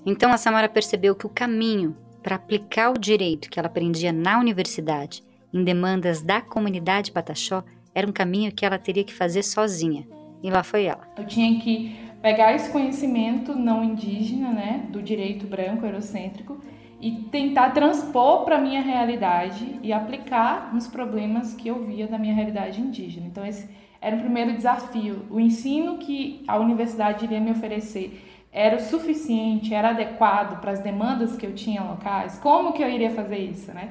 Então 0.07 0.33
a 0.33 0.37
Samara 0.37 0.69
percebeu 0.69 1.17
que 1.17 1.27
o 1.27 1.31
caminho 1.31 1.97
para 2.23 2.37
aplicar 2.37 2.91
o 2.91 2.99
direito 2.99 3.51
que 3.51 3.59
ela 3.59 3.67
aprendia 3.67 4.13
na 4.13 4.39
universidade 4.39 5.25
em 5.53 5.65
demandas 5.65 6.23
da 6.23 6.41
comunidade 6.41 7.11
Pataxó 7.11 7.65
era 7.93 8.07
um 8.07 8.13
caminho 8.13 8.53
que 8.53 8.65
ela 8.65 8.79
teria 8.79 9.03
que 9.03 9.13
fazer 9.13 9.43
sozinha. 9.43 10.07
E 10.41 10.51
lá 10.51 10.63
foi 10.63 10.85
ela. 10.85 11.03
Eu 11.17 11.27
tinha 11.27 11.59
que 11.59 11.97
pegar 12.21 12.55
esse 12.55 12.71
conhecimento 12.71 13.55
não 13.55 13.85
indígena, 13.85 14.51
né, 14.51 14.87
do 14.91 15.03
direito 15.03 15.47
branco 15.47 15.87
eurocêntrico 15.87 16.59
e 17.01 17.13
tentar 17.31 17.71
transpor 17.71 18.45
para 18.45 18.59
minha 18.59 18.81
realidade 18.81 19.79
e 19.83 19.93
aplicar 19.93 20.75
nos 20.75 20.89
problemas 20.89 21.55
que 21.55 21.69
eu 21.69 21.85
via 21.85 22.09
da 22.09 22.19
minha 22.19 22.35
realidade 22.35 22.81
indígena. 22.81 23.27
Então 23.27 23.47
esse 23.47 23.69
era 24.01 24.17
o 24.17 24.21
primeiro 24.21 24.53
desafio. 24.53 25.25
O 25.31 25.39
ensino 25.39 25.99
que 25.99 26.43
a 26.47 26.57
universidade 26.57 27.25
iria 27.25 27.41
me 27.41 27.53
oferecer 27.53 28.25
era 28.53 28.77
o 28.77 28.81
suficiente, 28.81 29.75
era 29.75 29.91
adequado 29.91 30.61
para 30.61 30.73
as 30.73 30.81
demandas 30.81 31.37
que 31.37 31.47
eu 31.47 31.55
tinha 31.55 31.83
locais? 31.83 32.39
Como 32.39 32.73
que 32.73 32.83
eu 32.83 32.91
iria 32.91 33.11
fazer 33.11 33.39
isso, 33.39 33.73
né? 33.73 33.91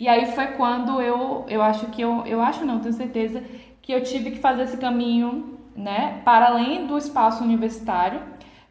E 0.00 0.08
aí 0.08 0.26
foi 0.26 0.48
quando 0.48 1.00
eu, 1.00 1.44
eu 1.48 1.60
acho 1.60 1.86
que 1.86 2.02
eu, 2.02 2.24
eu 2.24 2.40
acho 2.40 2.64
não, 2.64 2.80
tenho 2.80 2.94
certeza 2.94 3.42
que 3.82 3.92
eu 3.92 4.02
tive 4.02 4.32
que 4.32 4.38
fazer 4.38 4.62
esse 4.62 4.76
caminho 4.76 5.57
né, 5.78 6.20
para 6.24 6.46
além 6.48 6.86
do 6.86 6.98
espaço 6.98 7.42
universitário, 7.44 8.20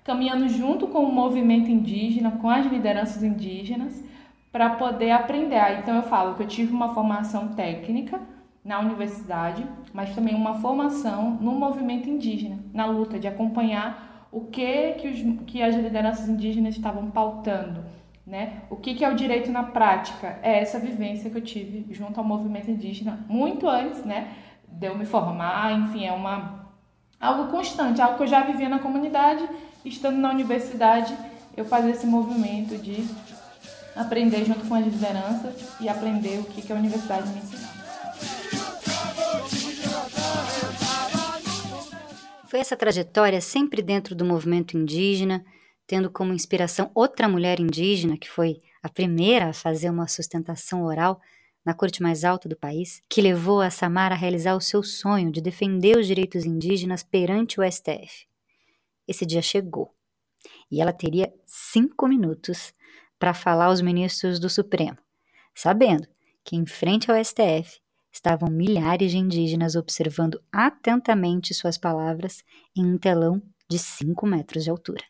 caminhando 0.04 0.48
junto 0.50 0.88
com 0.88 1.00
o 1.00 1.12
movimento 1.12 1.72
indígena, 1.72 2.32
com 2.32 2.50
as 2.50 2.66
lideranças 2.66 3.24
indígenas, 3.24 4.04
para 4.52 4.72
poder 4.72 5.12
aprender. 5.12 5.80
Então 5.80 5.96
eu 5.96 6.04
falo 6.04 6.36
que 6.36 6.44
eu 6.44 6.48
tive 6.48 6.74
uma 6.74 6.94
formação 6.94 7.50
técnica 7.50 8.20
na 8.64 8.80
universidade, 8.80 9.66
mas 9.94 10.14
também 10.14 10.36
uma 10.36 10.56
formação 10.56 11.32
no 11.40 11.54
movimento 11.54 12.10
indígena, 12.10 12.60
na 12.74 12.86
luta 12.86 13.18
de 13.18 13.28
acompanhar 13.28 14.28
o 14.30 14.42
que 14.42 14.94
que, 14.94 15.08
os, 15.08 15.46
que 15.46 15.62
as 15.62 15.76
lideranças 15.76 16.28
indígenas 16.28 16.76
estavam 16.76 17.10
pautando, 17.10 17.86
né? 18.26 18.64
O 18.70 18.76
que 18.76 18.94
que 18.94 19.06
é 19.06 19.10
o 19.10 19.16
direito 19.16 19.50
na 19.50 19.64
prática? 19.64 20.38
É 20.44 20.60
essa 20.60 20.80
vivência 20.80 21.30
que 21.30 21.38
eu 21.38 21.42
tive 21.42 21.86
junto 21.94 22.20
ao 22.20 22.26
movimento 22.26 22.70
indígena 22.70 23.26
muito 23.30 23.70
antes, 23.70 24.04
né, 24.04 24.28
de 24.68 24.88
eu 24.88 24.98
me 24.98 25.06
formar, 25.06 25.72
enfim, 25.72 26.06
é 26.06 26.12
uma 26.12 26.67
algo 27.20 27.52
constante, 27.52 28.02
algo 28.02 28.18
que 28.18 28.24
eu 28.24 28.28
já 28.28 28.44
vivia 28.44 28.70
na 28.70 28.80
comunidade, 28.80 29.48
estando 29.84 30.18
na 30.18 30.30
universidade, 30.30 31.18
eu 31.56 31.66
fazia 31.66 31.92
esse 31.92 32.06
movimento 32.06 32.78
de 32.78 33.08
aprender 33.96 34.46
junto 34.46 34.68
com 34.68 34.76
as 34.76 34.86
lideranças 34.86 35.56
e 35.82 35.90
aprender 35.90 36.40
o 36.40 36.44
que, 36.44 36.72
a 36.72 36.76
universidade 36.76 37.28
me 37.30 37.40
ensinava. 37.40 37.78
Foi 42.48 42.60
essa 42.60 42.78
trajetória 42.78 43.42
sempre 43.42 43.82
dentro 43.82 44.16
do 44.16 44.24
movimento 44.24 44.78
indígena, 44.78 45.44
tendo 45.86 46.10
como 46.10 46.34
inspiração 46.34 46.92
outra 46.94 47.28
mulher 47.28 47.60
indígena, 47.60 48.18
que 48.18 48.30
foi 48.30 48.62
a 48.84 48.88
primeira 48.88 49.50
a 49.50 49.54
fazer 49.54 49.90
uma 49.90 50.08
sustentação 50.08 50.84
oral 50.84 51.20
na 51.68 51.74
corte 51.74 52.02
mais 52.02 52.24
alta 52.24 52.48
do 52.48 52.56
país, 52.56 53.04
que 53.10 53.22
levou 53.22 53.60
a 53.60 53.70
Samara 53.70 54.16
a 54.16 54.18
realizar 54.18 54.56
o 54.56 54.62
seu 54.62 54.82
sonho 54.82 55.30
de 55.30 55.42
defender 55.42 55.98
os 55.98 56.08
direitos 56.08 56.46
indígenas 56.46 57.04
perante 57.04 57.60
o 57.60 57.70
STF. 57.70 58.26
Esse 59.06 59.26
dia 59.26 59.42
chegou 59.42 59.94
e 60.72 60.82
ela 60.82 60.94
teria 60.94 61.30
cinco 61.46 62.08
minutos 62.08 62.74
para 63.20 63.34
falar 63.34 63.66
aos 63.66 63.82
ministros 63.82 64.40
do 64.40 64.50
Supremo, 64.50 64.98
sabendo 65.54 66.08
que 66.42 66.56
em 66.56 66.66
frente 66.66 67.12
ao 67.12 67.22
STF 67.22 67.82
estavam 68.14 68.50
milhares 68.50 69.12
de 69.12 69.18
indígenas 69.18 69.76
observando 69.76 70.42
atentamente 70.50 71.54
suas 71.54 71.78
palavras 71.78 72.46
em 72.78 72.86
um 72.86 72.98
telão 72.98 73.42
de 73.70 73.78
5 73.78 74.26
metros 74.26 74.64
de 74.64 74.70
altura. 74.70 75.04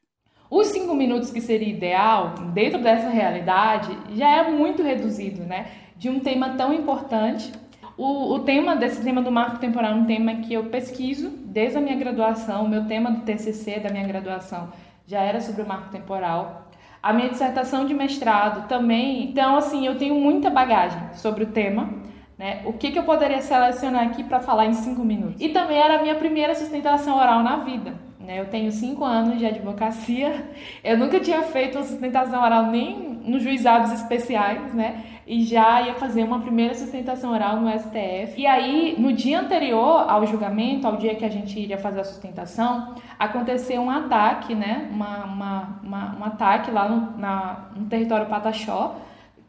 Os 0.50 0.68
cinco 0.68 0.96
minutos 0.96 1.30
que 1.30 1.42
seria 1.42 1.68
ideal, 1.68 2.34
dentro 2.54 2.82
dessa 2.82 3.10
realidade, 3.10 3.96
já 4.16 4.38
é 4.38 4.50
muito 4.50 4.82
reduzido, 4.82 5.44
né? 5.44 5.87
De 5.98 6.10
um 6.10 6.20
tema 6.20 6.50
tão 6.50 6.74
importante. 6.74 7.52
O, 7.98 8.34
o 8.34 8.40
tema 8.40 8.76
desse 8.76 9.04
tema 9.04 9.22
do 9.22 9.32
marco 9.32 9.58
temporal 9.58 9.94
é 9.94 9.96
um 9.96 10.06
tema 10.06 10.36
que 10.36 10.54
eu 10.54 10.66
pesquiso 10.66 11.30
desde 11.46 11.78
a 11.78 11.82
minha 11.82 11.96
graduação. 11.96 12.66
O 12.66 12.70
meu 12.70 12.86
tema 12.86 13.10
do 13.10 13.22
TCC 13.22 13.80
da 13.80 13.90
minha 13.90 14.08
graduação 14.08 14.70
já 15.08 15.22
era 15.22 15.42
sobre 15.42 15.64
o 15.64 15.68
marco 15.68 15.90
temporal. 15.90 16.68
A 17.02 17.12
minha 17.14 17.30
dissertação 17.30 17.86
de 17.86 17.96
mestrado 17.96 18.68
também. 18.68 19.24
Então, 19.24 19.56
assim, 19.56 19.88
eu 19.88 19.98
tenho 19.98 20.16
muita 20.16 20.52
bagagem 20.52 21.02
sobre 21.14 21.44
o 21.44 21.48
tema. 21.48 21.90
Né? 22.38 22.62
O 22.66 22.74
que, 22.74 22.92
que 22.92 23.00
eu 23.00 23.04
poderia 23.04 23.42
selecionar 23.42 24.06
aqui 24.06 24.24
para 24.24 24.40
falar 24.40 24.68
em 24.68 24.74
cinco 24.74 25.04
minutos? 25.04 25.42
E 25.42 25.50
também 25.50 25.78
era 25.78 25.98
a 25.98 26.02
minha 26.04 26.16
primeira 26.16 26.54
sustentação 26.54 27.18
oral 27.18 27.42
na 27.42 27.58
vida. 27.58 27.96
Né? 28.20 28.40
Eu 28.40 28.46
tenho 28.46 28.72
cinco 28.72 29.04
anos 29.04 29.40
de 29.40 29.46
advocacia, 29.46 30.52
eu 30.84 30.98
nunca 30.98 31.20
tinha 31.20 31.42
feito 31.44 31.78
uma 31.78 31.84
sustentação 31.84 32.44
oral 32.44 32.68
nem 32.68 33.07
nos 33.28 33.44
juizados 33.44 33.92
especiais, 33.92 34.74
né? 34.74 35.04
E 35.28 35.44
já 35.44 35.82
ia 35.82 35.94
fazer 35.96 36.24
uma 36.24 36.40
primeira 36.40 36.74
sustentação 36.74 37.32
oral 37.34 37.60
no 37.60 37.70
STF. 37.70 38.40
E 38.40 38.48
aí, 38.48 38.96
no 38.98 39.12
dia 39.12 39.42
anterior 39.42 40.10
ao 40.10 40.26
julgamento, 40.26 40.88
ao 40.88 40.96
dia 40.96 41.14
que 41.16 41.26
a 41.26 41.30
gente 41.30 41.60
iria 41.60 41.78
fazer 41.78 42.00
a 42.00 42.04
sustentação, 42.06 42.96
aconteceu 43.20 43.82
um 43.82 43.90
ataque, 43.90 44.56
né? 44.56 44.90
Uma, 44.92 45.26
uma, 45.26 45.80
uma 45.84 46.16
um 46.18 46.24
ataque 46.24 46.72
lá 46.72 46.88
no, 46.88 47.18
na, 47.18 47.70
no 47.76 47.86
território 47.88 48.28
Pataxó, 48.28 48.96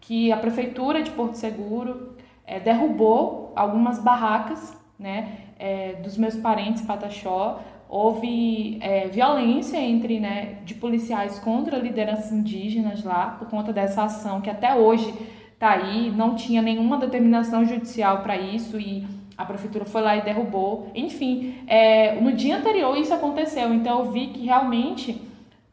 que 0.01 0.33
a 0.33 0.37
prefeitura 0.37 1.03
de 1.03 1.11
Porto 1.13 1.35
Seguro 1.35 2.17
é, 2.45 2.59
derrubou 2.59 3.53
algumas 3.55 4.01
barracas, 4.01 4.77
né? 4.99 5.39
É, 5.61 5.95
dos 5.95 6.17
meus 6.17 6.37
parentes 6.37 6.83
Pataxó 6.83 7.61
houve 7.89 8.79
é, 8.81 9.09
violência 9.09 9.79
entre 9.79 10.21
né, 10.21 10.59
de 10.65 10.75
policiais 10.75 11.39
contra 11.39 11.79
lideranças 11.79 12.31
indígenas 12.31 13.03
lá 13.03 13.37
por 13.39 13.49
conta 13.49 13.73
dessa 13.73 14.03
ação 14.05 14.41
que 14.41 14.51
até 14.51 14.75
hoje 14.75 15.13
está 15.55 15.71
aí. 15.71 16.13
Não 16.15 16.35
tinha 16.35 16.61
nenhuma 16.61 16.99
determinação 16.99 17.65
judicial 17.65 18.19
para 18.23 18.37
isso 18.37 18.79
e 18.79 19.07
a 19.37 19.45
prefeitura 19.45 19.85
foi 19.85 20.03
lá 20.03 20.17
e 20.17 20.23
derrubou. 20.23 20.91
Enfim 20.95 21.55
é, 21.67 22.21
no 22.21 22.33
dia 22.33 22.59
anterior 22.59 22.97
isso 22.99 23.15
aconteceu. 23.15 23.73
Então 23.73 24.01
eu 24.01 24.13
vi 24.13 24.29
que 24.29 24.45
realmente 24.45 25.23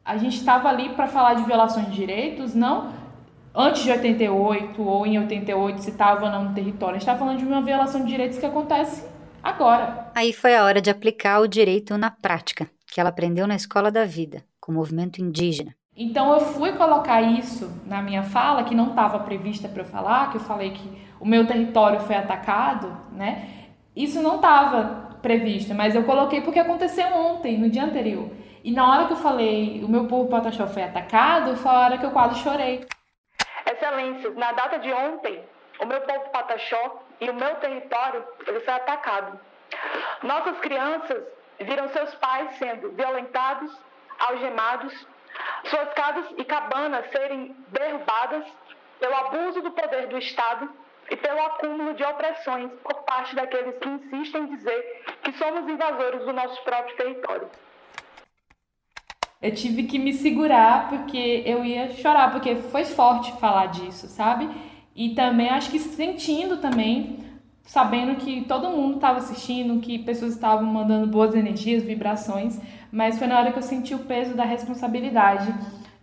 a 0.04 0.18
gente 0.18 0.38
estava 0.38 0.70
ali 0.70 0.90
para 0.90 1.08
falar 1.08 1.34
de 1.34 1.44
violações 1.44 1.88
de 1.88 1.96
direitos 1.96 2.56
não 2.56 2.94
antes 3.54 3.84
de 3.84 3.92
88 3.92 4.82
ou 4.82 5.06
em 5.06 5.18
88 5.20 5.82
se 5.82 5.90
estava 5.90 6.30
no 6.30 6.54
território. 6.54 6.96
A 6.96 7.00
gente 7.00 7.02
estava 7.02 7.20
falando 7.20 7.40
de 7.40 7.46
uma 7.46 7.62
violação 7.62 8.02
de 8.02 8.08
direitos 8.08 8.38
que 8.38 8.46
acontece 8.46 9.15
agora. 9.46 10.12
Aí 10.16 10.34
foi 10.34 10.56
a 10.56 10.64
hora 10.64 10.82
de 10.82 10.90
aplicar 10.90 11.40
o 11.40 11.48
direito 11.48 11.96
na 11.98 12.10
prática, 12.10 12.68
que 12.92 13.00
ela 13.00 13.10
aprendeu 13.10 13.46
na 13.46 13.56
escola 13.56 13.92
da 13.92 14.04
vida, 14.04 14.44
com 14.60 14.72
o 14.72 14.76
movimento 14.76 15.22
indígena. 15.22 15.76
Então 15.96 16.34
eu 16.34 16.40
fui 16.42 16.74
colocar 16.74 17.22
isso 17.22 17.72
na 17.86 18.02
minha 18.02 18.24
fala, 18.24 18.64
que 18.64 18.76
não 18.76 18.90
estava 18.90 19.20
prevista 19.20 19.70
para 19.70 19.84
eu 19.84 19.86
falar, 19.86 20.32
que 20.32 20.38
eu 20.38 20.42
falei 20.42 20.72
que 20.72 21.06
o 21.20 21.26
meu 21.26 21.46
território 21.46 22.02
foi 22.02 22.16
atacado, 22.16 22.92
né? 23.14 23.48
Isso 23.96 24.22
não 24.22 24.38
estava 24.38 25.16
previsto, 25.22 25.74
mas 25.74 25.96
eu 25.96 26.04
coloquei 26.04 26.42
porque 26.42 26.60
aconteceu 26.60 27.08
ontem, 27.16 27.58
no 27.58 27.70
dia 27.70 27.84
anterior. 27.84 28.30
E 28.64 28.72
na 28.72 28.90
hora 28.90 29.06
que 29.06 29.14
eu 29.14 29.18
falei 29.18 29.82
o 29.84 29.88
meu 29.88 30.06
povo 30.08 30.28
Pataxó 30.28 30.68
foi 30.68 30.84
atacado, 30.84 31.56
foi 31.56 31.72
a 31.72 31.80
hora 31.80 31.98
que 31.98 32.06
eu 32.06 32.12
quase 32.12 32.40
chorei. 32.40 32.86
Excelência, 33.66 34.32
na 34.32 34.52
data 34.52 34.78
de 34.80 34.92
ontem, 34.92 35.40
o 35.80 35.86
meu 35.86 36.02
povo 36.02 36.30
Pataxó 36.32 37.05
e 37.20 37.30
o 37.30 37.34
meu 37.34 37.56
território 37.56 38.24
ele 38.48 38.60
foi 38.60 38.74
atacado. 38.74 39.40
Nossas 40.24 40.58
crianças 40.60 41.24
viram 41.60 41.88
seus 41.90 42.14
pais 42.16 42.56
sendo 42.58 42.92
violentados, 42.92 43.72
algemados, 44.20 45.08
suas 45.66 45.94
casas 45.94 46.26
e 46.38 46.44
cabanas 46.44 47.10
serem 47.12 47.56
derrubadas 47.70 48.46
pelo 49.00 49.16
abuso 49.16 49.62
do 49.62 49.72
poder 49.72 50.08
do 50.08 50.18
Estado 50.18 50.70
e 51.10 51.16
pelo 51.16 51.40
acúmulo 51.42 51.94
de 51.94 52.04
opressões 52.04 52.72
por 52.84 53.04
parte 53.04 53.36
daqueles 53.36 53.78
que 53.78 53.90
insistem 53.90 54.44
em 54.44 54.56
dizer 54.56 55.04
que 55.24 55.32
somos 55.34 55.70
invasores 55.70 56.26
do 56.26 56.34
nosso 56.34 56.62
próprio 56.64 56.96
território. 56.96 57.50
Eu 59.42 59.54
tive 59.54 59.84
que 59.84 60.00
me 60.00 60.14
segurar 60.14 60.90
porque 60.90 61.44
eu 61.46 61.64
ia 61.64 61.92
chorar, 61.92 62.32
porque 62.32 62.56
foi 62.56 62.84
forte 62.84 63.32
falar 63.40 63.68
disso, 63.68 64.08
sabe? 64.08 64.50
E 64.96 65.10
também 65.10 65.50
acho 65.50 65.70
que 65.70 65.80
sentindo 65.80 66.58
também, 66.58 67.18
sabendo 67.64 68.16
que 68.16 68.46
todo 68.46 68.70
mundo 68.70 68.96
estava 68.96 69.18
assistindo, 69.18 69.82
que 69.82 70.00
pessoas 70.00 70.34
estavam 70.34 70.66
mandando 70.66 71.08
boas 71.08 71.36
energias, 71.36 71.84
vibrações, 71.84 72.62
mas 72.92 73.18
foi 73.18 73.28
na 73.28 73.38
hora 73.38 73.52
que 73.52 73.58
eu 73.58 73.64
senti 73.64 73.94
o 73.94 74.00
peso 74.00 74.36
da 74.36 74.46
responsabilidade 74.46 75.54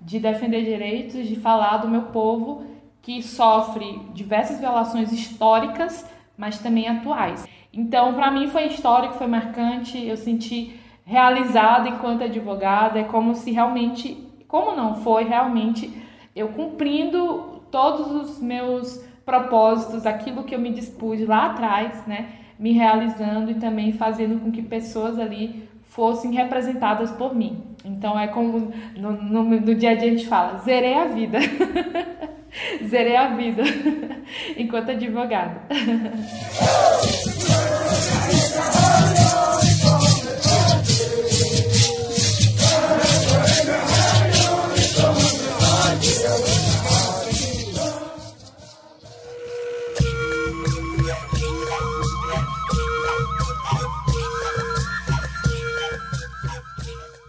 de 0.00 0.18
defender 0.18 0.64
direitos, 0.64 1.26
de 1.26 1.36
falar 1.36 1.78
do 1.78 1.88
meu 1.88 2.02
povo 2.02 2.66
que 3.00 3.22
sofre 3.22 4.00
diversas 4.12 4.60
violações 4.60 5.10
históricas, 5.10 6.06
mas 6.36 6.58
também 6.58 6.86
atuais. 6.86 7.46
Então, 7.72 8.12
para 8.14 8.30
mim 8.30 8.48
foi 8.48 8.66
histórico, 8.66 9.14
foi 9.14 9.26
marcante, 9.26 9.98
eu 9.98 10.16
senti 10.16 10.78
realizada 11.04 11.88
enquanto 11.88 12.24
advogada, 12.24 12.98
é 12.98 13.04
como 13.04 13.34
se 13.34 13.50
realmente, 13.50 14.16
como 14.46 14.76
não 14.76 14.96
foi 14.96 15.24
realmente 15.24 15.90
eu 16.34 16.48
cumprindo 16.48 17.51
todos 17.72 18.12
os 18.12 18.38
meus 18.40 19.02
propósitos, 19.24 20.06
aquilo 20.06 20.44
que 20.44 20.54
eu 20.54 20.60
me 20.60 20.70
dispus 20.70 21.26
lá 21.26 21.46
atrás, 21.46 22.06
né, 22.06 22.28
me 22.58 22.72
realizando 22.72 23.50
e 23.50 23.54
também 23.54 23.92
fazendo 23.94 24.38
com 24.38 24.52
que 24.52 24.62
pessoas 24.62 25.18
ali 25.18 25.68
fossem 25.84 26.32
representadas 26.32 27.10
por 27.10 27.34
mim. 27.34 27.62
Então 27.84 28.18
é 28.18 28.28
como 28.28 28.70
no, 28.96 29.12
no, 29.12 29.44
no 29.44 29.74
dia 29.74 29.90
a 29.90 29.94
dia 29.94 30.12
a 30.12 30.14
gente 30.14 30.28
fala, 30.28 30.58
zerei 30.58 30.94
a 30.94 31.06
vida. 31.06 31.38
zerei 32.86 33.16
a 33.16 33.28
vida 33.28 33.62
enquanto 34.56 34.90
advogada. 34.90 35.62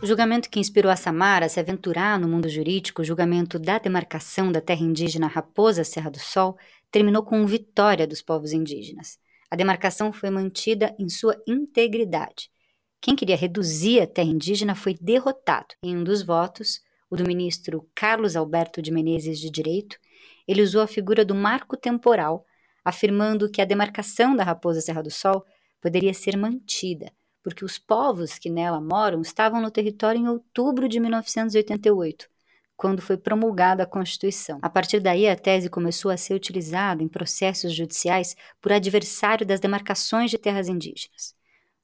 O 0.03 0.05
julgamento 0.05 0.49
que 0.49 0.59
inspirou 0.59 0.91
a 0.91 0.97
Samara 0.97 1.45
a 1.45 1.49
se 1.49 1.61
aventurar 1.61 2.19
no 2.19 2.27
mundo 2.27 2.49
jurídico, 2.49 3.01
o 3.01 3.05
julgamento 3.05 3.57
da 3.57 3.79
demarcação 3.79 4.51
da 4.51 4.59
terra 4.59 4.83
indígena 4.83 5.27
Raposa 5.27 5.85
Serra 5.85 6.11
do 6.11 6.19
Sol, 6.19 6.57
terminou 6.91 7.23
com 7.23 7.47
vitória 7.47 8.05
dos 8.05 8.21
povos 8.21 8.51
indígenas. 8.51 9.17
A 9.49 9.55
demarcação 9.55 10.11
foi 10.11 10.29
mantida 10.29 10.93
em 10.99 11.07
sua 11.07 11.41
integridade. 11.47 12.51
Quem 12.99 13.15
queria 13.15 13.37
reduzir 13.37 14.01
a 14.01 14.05
terra 14.05 14.27
indígena 14.27 14.75
foi 14.75 14.93
derrotado. 14.99 15.73
Em 15.81 15.95
um 15.95 16.03
dos 16.03 16.21
votos, 16.21 16.81
o 17.09 17.15
do 17.15 17.25
ministro 17.25 17.89
Carlos 17.95 18.35
Alberto 18.35 18.81
de 18.81 18.91
Menezes 18.91 19.39
de 19.39 19.49
Direito, 19.49 19.97
ele 20.45 20.61
usou 20.61 20.81
a 20.81 20.87
figura 20.87 21.23
do 21.23 21.33
marco 21.33 21.77
temporal, 21.77 22.45
afirmando 22.83 23.49
que 23.49 23.61
a 23.61 23.65
demarcação 23.65 24.35
da 24.35 24.43
Raposa 24.43 24.81
Serra 24.81 25.01
do 25.01 25.09
Sol 25.09 25.45
poderia 25.81 26.13
ser 26.13 26.35
mantida 26.35 27.09
porque 27.43 27.65
os 27.65 27.77
povos 27.77 28.39
que 28.39 28.49
nela 28.49 28.79
moram 28.79 29.21
estavam 29.21 29.61
no 29.61 29.69
território 29.69 30.19
em 30.19 30.27
outubro 30.27 30.87
de 30.87 30.99
1988, 30.99 32.29
quando 32.75 33.01
foi 33.01 33.17
promulgada 33.17 33.83
a 33.83 33.87
Constituição. 33.87 34.59
A 34.61 34.69
partir 34.69 34.99
daí, 34.99 35.27
a 35.27 35.35
tese 35.35 35.69
começou 35.69 36.09
a 36.09 36.17
ser 36.17 36.33
utilizada 36.33 37.03
em 37.03 37.07
processos 37.07 37.73
judiciais 37.73 38.35
por 38.61 38.71
adversário 38.71 39.45
das 39.45 39.59
demarcações 39.59 40.31
de 40.31 40.37
terras 40.37 40.67
indígenas. 40.67 41.35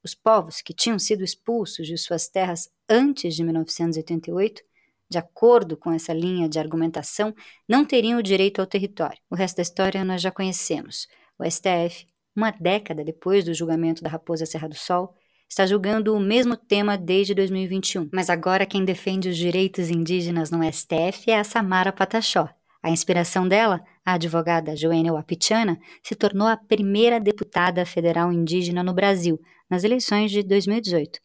Os 0.04 0.16
povos 0.16 0.62
que 0.62 0.74
tinham 0.74 0.98
sido 0.98 1.24
expulsos 1.24 1.86
de 1.86 1.98
suas 1.98 2.30
terras 2.30 2.70
antes 2.90 3.36
de 3.36 3.44
1988 3.44 4.64
de 5.10 5.18
acordo 5.18 5.76
com 5.76 5.92
essa 5.92 6.14
linha 6.14 6.48
de 6.48 6.60
argumentação, 6.60 7.34
não 7.68 7.84
teriam 7.84 8.20
o 8.20 8.24
direito 8.24 8.62
ao 8.62 8.68
território. 8.68 9.18
O 9.30 9.36
resto 9.36 9.58
da 9.58 9.64
história 9.64 10.06
nós 10.06 10.22
já 10.22 10.32
conhecemos. 10.32 11.08
O 11.38 11.44
STF, 11.50 12.06
uma 12.36 12.52
década 12.52 13.04
depois 13.04 13.44
do 13.44 13.54
julgamento 13.54 14.04
da 14.04 14.10
Raposa 14.10 14.46
Serra 14.46 14.70
do 14.70 14.76
Sol, 14.76 15.16
está 15.50 15.66
julgando 15.66 16.16
o 16.16 16.20
mesmo 16.20 16.56
tema 16.56 16.96
desde 16.96 17.34
2021. 17.34 18.08
Mas 18.14 18.30
agora 18.30 18.68
quem 18.68 18.86
defende 18.86 19.28
os 19.28 19.36
direitos 19.36 19.90
indígenas 19.90 20.52
no 20.52 20.64
STF 20.64 21.32
é 21.32 21.40
a 21.40 21.44
Samara 21.44 21.92
Pataxó. 21.92 22.48
A 22.82 22.92
inspiração 22.92 23.48
dela, 23.48 23.82
a 24.06 24.14
advogada 24.14 24.76
Joênia 24.76 25.12
Wapichana, 25.12 25.78
se 26.04 26.16
tornou 26.16 26.48
a 26.48 26.56
primeira 26.56 27.20
deputada 27.20 27.86
federal 27.86 28.32
indígena 28.32 28.84
no 28.84 28.94
Brasil 28.94 29.40
nas 29.70 29.84
eleições 29.84 30.32
de 30.32 30.44
2018. 30.44 31.20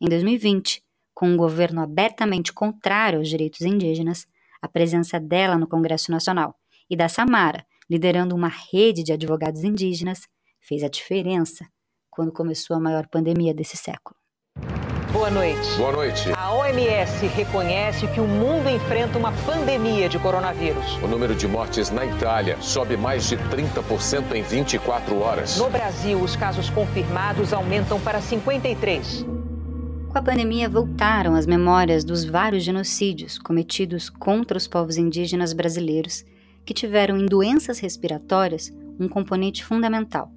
Em 0.00 0.08
2020, 0.08 0.82
com 1.14 1.28
um 1.28 1.36
governo 1.36 1.80
abertamente 1.80 2.52
contrário 2.52 3.18
aos 3.18 3.28
direitos 3.28 3.62
indígenas, 3.62 4.26
a 4.62 4.68
presença 4.68 5.18
dela 5.18 5.58
no 5.58 5.66
Congresso 5.66 6.10
Nacional 6.12 6.54
e 6.88 6.94
da 6.94 7.08
Samara, 7.08 7.66
liderando 7.88 8.36
uma 8.36 8.52
rede 8.70 9.02
de 9.02 9.12
advogados 9.12 9.64
indígenas, 9.64 10.28
fez 10.60 10.84
a 10.84 10.88
diferença 10.88 11.66
quando 12.20 12.32
começou 12.32 12.76
a 12.76 12.80
maior 12.80 13.06
pandemia 13.06 13.54
desse 13.54 13.78
século. 13.78 14.14
Boa 15.10 15.30
noite. 15.30 15.74
Boa 15.78 15.92
noite. 15.92 16.30
A 16.36 16.52
OMS 16.52 17.26
reconhece 17.28 18.06
que 18.08 18.20
o 18.20 18.28
mundo 18.28 18.68
enfrenta 18.68 19.18
uma 19.18 19.32
pandemia 19.32 20.06
de 20.06 20.18
coronavírus. 20.18 20.98
O 21.02 21.08
número 21.08 21.34
de 21.34 21.48
mortes 21.48 21.90
na 21.90 22.04
Itália 22.04 22.60
sobe 22.60 22.94
mais 22.94 23.26
de 23.26 23.38
30% 23.38 24.34
em 24.34 24.42
24 24.42 25.18
horas. 25.18 25.56
No 25.56 25.70
Brasil, 25.70 26.20
os 26.20 26.36
casos 26.36 26.68
confirmados 26.68 27.54
aumentam 27.54 27.98
para 27.98 28.20
53. 28.20 29.24
Com 30.10 30.18
a 30.18 30.22
pandemia, 30.22 30.68
voltaram 30.68 31.34
as 31.34 31.46
memórias 31.46 32.04
dos 32.04 32.22
vários 32.22 32.62
genocídios 32.62 33.38
cometidos 33.38 34.10
contra 34.10 34.58
os 34.58 34.68
povos 34.68 34.98
indígenas 34.98 35.54
brasileiros, 35.54 36.22
que 36.66 36.74
tiveram 36.74 37.16
em 37.16 37.24
doenças 37.24 37.78
respiratórias 37.78 38.70
um 38.98 39.08
componente 39.08 39.64
fundamental. 39.64 40.30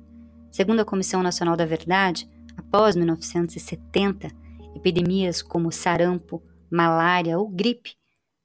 Segundo 0.53 0.81
a 0.81 0.85
Comissão 0.85 1.23
Nacional 1.23 1.57
da 1.57 1.65
Verdade, 1.65 2.29
após 2.55 2.95
1970, 2.95 4.27
Epidemias 4.75 5.41
como 5.41 5.71
sarampo, 5.71 6.43
malária 6.69 7.39
ou 7.39 7.49
gripe 7.49 7.95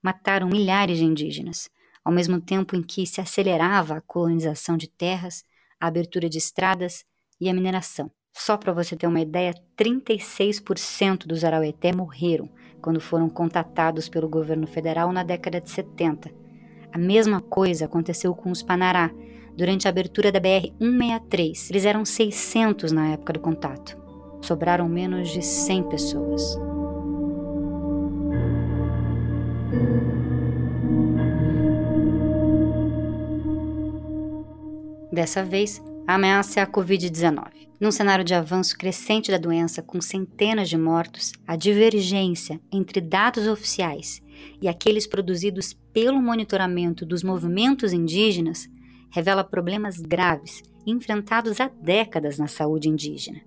mataram 0.02 0.48
milhares 0.48 0.96
de 0.96 1.04
indígenas, 1.04 1.68
ao 2.02 2.10
mesmo 2.10 2.40
tempo 2.40 2.74
em 2.74 2.82
que 2.82 3.06
se 3.06 3.20
acelerava 3.20 3.98
a 3.98 4.00
colonização 4.00 4.78
de 4.78 4.88
terras, 4.88 5.44
a 5.78 5.86
abertura 5.86 6.30
de 6.30 6.38
estradas 6.38 7.04
e 7.38 7.46
a 7.46 7.52
mineração. 7.52 8.10
Só 8.32 8.56
para 8.56 8.72
você 8.72 8.96
ter 8.96 9.06
uma 9.06 9.20
ideia, 9.20 9.52
36% 9.76 11.26
dos 11.26 11.44
araueté 11.44 11.94
morreram 11.94 12.48
quando 12.80 13.02
foram 13.02 13.28
contatados 13.28 14.08
pelo 14.08 14.30
governo 14.30 14.66
federal 14.66 15.12
na 15.12 15.22
década 15.22 15.60
de 15.60 15.70
70. 15.70 16.30
A 16.90 16.96
mesma 16.96 17.42
coisa 17.42 17.84
aconteceu 17.84 18.34
com 18.34 18.50
os 18.50 18.62
Panará, 18.62 19.10
durante 19.58 19.86
a 19.86 19.90
abertura 19.90 20.32
da 20.32 20.40
BR-163. 20.40 21.70
Eles 21.70 21.84
eram 21.84 22.04
600 22.04 22.92
na 22.92 23.08
época 23.08 23.32
do 23.32 23.40
contato 23.40 24.08
sobraram 24.40 24.88
menos 24.88 25.30
de 25.30 25.42
100 25.42 25.88
pessoas. 25.88 26.58
Dessa 35.12 35.42
vez, 35.42 35.82
a 36.06 36.14
ameaça 36.14 36.60
é 36.60 36.62
a 36.62 36.66
Covid-19. 36.66 37.68
Num 37.80 37.90
cenário 37.92 38.24
de 38.24 38.34
avanço 38.34 38.76
crescente 38.76 39.30
da 39.30 39.38
doença, 39.38 39.82
com 39.82 40.00
centenas 40.00 40.68
de 40.68 40.76
mortos, 40.76 41.32
a 41.46 41.56
divergência 41.56 42.60
entre 42.72 43.00
dados 43.00 43.46
oficiais 43.46 44.20
e 44.60 44.68
aqueles 44.68 45.06
produzidos 45.06 45.76
pelo 45.92 46.20
monitoramento 46.20 47.04
dos 47.04 47.22
movimentos 47.22 47.92
indígenas 47.92 48.68
revela 49.10 49.44
problemas 49.44 50.00
graves 50.00 50.62
enfrentados 50.86 51.60
há 51.60 51.68
décadas 51.68 52.38
na 52.38 52.46
saúde 52.46 52.88
indígena 52.88 53.40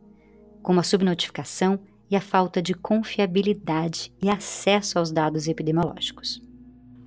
como 0.62 0.80
a 0.80 0.84
subnotificação 0.84 1.80
e 2.10 2.15
a 2.15 2.21
falta 2.21 2.62
de 2.62 2.74
confiabilidade 2.74 4.13
e 4.21 4.30
acesso 4.30 5.00
aos 5.00 5.12
dados 5.12 5.47
epidemiológicos. 5.47 6.41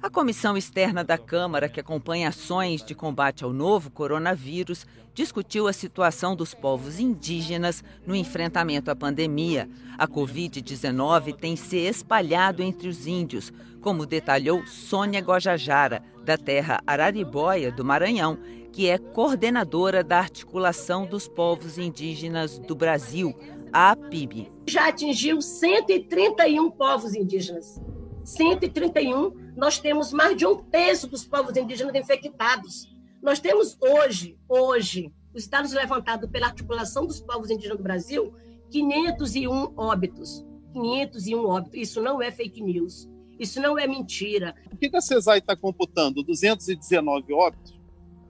A 0.05 0.11
comissão 0.11 0.55
externa 0.55 1.03
da 1.03 1.17
Câmara, 1.17 1.67
que 1.67 1.81
acompanha 1.81 2.29
ações 2.29 2.85
de 2.85 2.95
combate 2.95 3.43
ao 3.43 3.55
novo 3.55 3.91
coronavírus, 3.91 4.87
discutiu 5.15 5.67
a 5.67 5.73
situação 5.73 6.37
dos 6.37 6.53
povos 6.53 7.01
indígenas 7.01 7.83
no 8.07 8.15
enfrentamento 8.15 8.91
à 8.91 8.95
pandemia. 8.95 9.67
A 9.97 10.07
Covid-19 10.07 11.35
tem 11.35 11.57
se 11.57 11.79
espalhado 11.79 12.63
entre 12.63 12.87
os 12.87 13.07
índios, 13.07 13.51
como 13.81 14.05
detalhou 14.05 14.67
Sônia 14.67 15.23
Gojajara, 15.23 16.03
da 16.23 16.37
terra 16.37 16.83
Araribóia, 16.87 17.73
do 17.73 17.83
Maranhão, 17.83 18.39
que 18.73 18.91
é 18.91 18.99
coordenadora 18.99 20.05
da 20.05 20.19
Articulação 20.19 21.07
dos 21.07 21.27
Povos 21.27 21.79
Indígenas 21.79 22.59
do 22.59 22.75
Brasil, 22.75 23.35
a 23.73 23.93
APIB. 23.93 24.53
Já 24.69 24.89
atingiu 24.89 25.41
131 25.41 26.71
povos 26.73 27.15
indígenas. 27.15 27.81
131, 28.25 29.53
nós 29.57 29.79
temos 29.79 30.13
mais 30.13 30.37
de 30.37 30.47
um 30.47 30.57
terço 30.57 31.07
dos 31.07 31.25
povos 31.25 31.57
indígenas 31.57 31.95
infectados. 31.95 32.93
Nós 33.23 33.39
temos 33.39 33.77
hoje, 33.81 34.39
hoje, 34.49 35.13
os 35.35 35.47
dados 35.47 35.73
levantados 35.73 36.31
pela 36.31 36.47
Articulação 36.47 37.07
dos 37.07 37.21
Povos 37.21 37.51
Indígenas 37.51 37.79
do 37.79 37.83
Brasil, 37.83 38.35
501 38.71 39.75
óbitos. 39.77 40.45
501 40.73 41.45
óbitos. 41.45 41.81
Isso 41.81 42.03
não 42.03 42.23
é 42.23 42.31
fake 42.31 42.63
news. 42.63 43.09
Isso 43.39 43.61
não 43.61 43.79
é 43.79 43.87
mentira. 43.87 44.55
Por 44.69 44.79
que 44.79 44.97
a 44.97 45.01
CESAI 45.01 45.39
está 45.39 45.57
computando 45.57 46.23
219 46.23 47.33
óbitos 47.33 47.75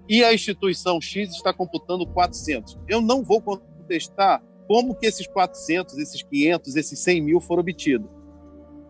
e 0.08 0.22
a 0.22 0.32
instituição 0.32 1.00
X 1.00 1.30
está 1.30 1.52
computando 1.52 2.06
400. 2.06 2.78
Eu 2.88 3.00
não 3.00 3.22
vou 3.22 3.40
contestar 3.40 4.42
como 4.66 4.94
que 4.94 5.06
esses 5.06 5.26
400, 5.26 5.98
esses 5.98 6.22
500, 6.22 6.76
esses 6.76 6.98
100 6.98 7.20
mil 7.20 7.40
foram 7.40 7.60
obtidos. 7.60 8.08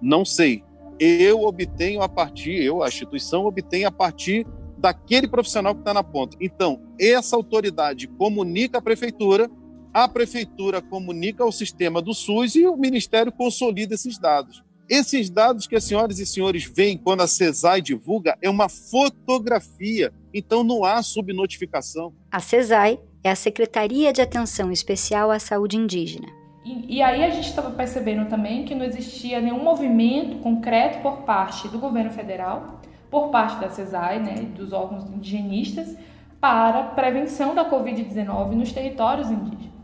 Não 0.00 0.24
sei. 0.24 0.62
Eu 0.98 1.42
obtenho 1.42 2.02
a 2.02 2.08
partir, 2.08 2.62
eu, 2.62 2.82
a 2.82 2.88
instituição, 2.88 3.46
obtenho 3.46 3.88
a 3.88 3.92
partir 3.92 4.46
daquele 4.78 5.26
profissional 5.26 5.74
que 5.74 5.80
está 5.80 5.94
na 5.94 6.02
ponta. 6.02 6.36
Então, 6.40 6.82
essa 7.00 7.36
autoridade 7.36 8.06
comunica 8.06 8.78
à 8.78 8.82
prefeitura, 8.82 9.50
a 9.92 10.08
prefeitura 10.08 10.82
comunica 10.82 11.42
ao 11.42 11.50
sistema 11.50 12.02
do 12.02 12.12
SUS 12.12 12.54
e 12.54 12.66
o 12.66 12.76
Ministério 12.76 13.32
consolida 13.32 13.94
esses 13.94 14.18
dados. 14.18 14.62
Esses 14.88 15.30
dados 15.30 15.66
que 15.66 15.76
as 15.76 15.84
senhoras 15.84 16.18
e 16.18 16.26
senhores 16.26 16.64
veem 16.64 16.98
quando 16.98 17.22
a 17.22 17.26
CESAI 17.26 17.80
divulga 17.80 18.36
é 18.42 18.50
uma 18.50 18.68
fotografia, 18.68 20.12
então 20.32 20.62
não 20.62 20.84
há 20.84 21.02
subnotificação. 21.02 22.12
A 22.30 22.38
CESAI 22.38 23.00
é 23.22 23.30
a 23.30 23.36
Secretaria 23.36 24.12
de 24.12 24.20
Atenção 24.20 24.70
Especial 24.70 25.30
à 25.30 25.38
Saúde 25.38 25.78
Indígena. 25.78 26.43
E, 26.64 26.96
e 26.96 27.02
aí 27.02 27.22
a 27.22 27.30
gente 27.30 27.48
estava 27.48 27.70
percebendo 27.70 28.28
também 28.28 28.64
que 28.64 28.74
não 28.74 28.84
existia 28.84 29.40
nenhum 29.40 29.62
movimento 29.62 30.38
concreto 30.38 31.00
por 31.00 31.18
parte 31.18 31.68
do 31.68 31.78
governo 31.78 32.10
federal, 32.10 32.80
por 33.10 33.28
parte 33.28 33.60
da 33.60 33.68
CESAI, 33.68 34.18
né, 34.18 34.34
dos 34.56 34.72
órgãos 34.72 35.04
indigenistas, 35.10 35.96
para 36.40 36.84
prevenção 36.84 37.54
da 37.54 37.68
Covid-19 37.68 38.52
nos 38.52 38.72
territórios 38.72 39.30
indígenas. 39.30 39.74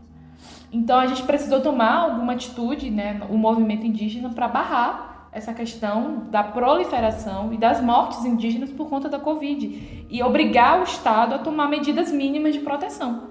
Então 0.71 0.99
a 0.99 1.05
gente 1.05 1.23
precisou 1.23 1.61
tomar 1.61 1.97
alguma 1.97 2.33
atitude, 2.33 2.89
né, 2.89 3.21
o 3.29 3.37
movimento 3.37 3.85
indígena, 3.85 4.29
para 4.29 4.47
barrar 4.47 5.29
essa 5.31 5.53
questão 5.53 6.23
da 6.29 6.43
proliferação 6.43 7.53
e 7.53 7.57
das 7.57 7.81
mortes 7.81 8.25
indígenas 8.25 8.71
por 8.71 8.89
conta 8.89 9.07
da 9.07 9.19
Covid 9.19 10.07
e 10.09 10.23
obrigar 10.23 10.79
o 10.79 10.83
Estado 10.83 11.35
a 11.35 11.39
tomar 11.39 11.69
medidas 11.69 12.11
mínimas 12.11 12.53
de 12.53 12.59
proteção. 12.59 13.29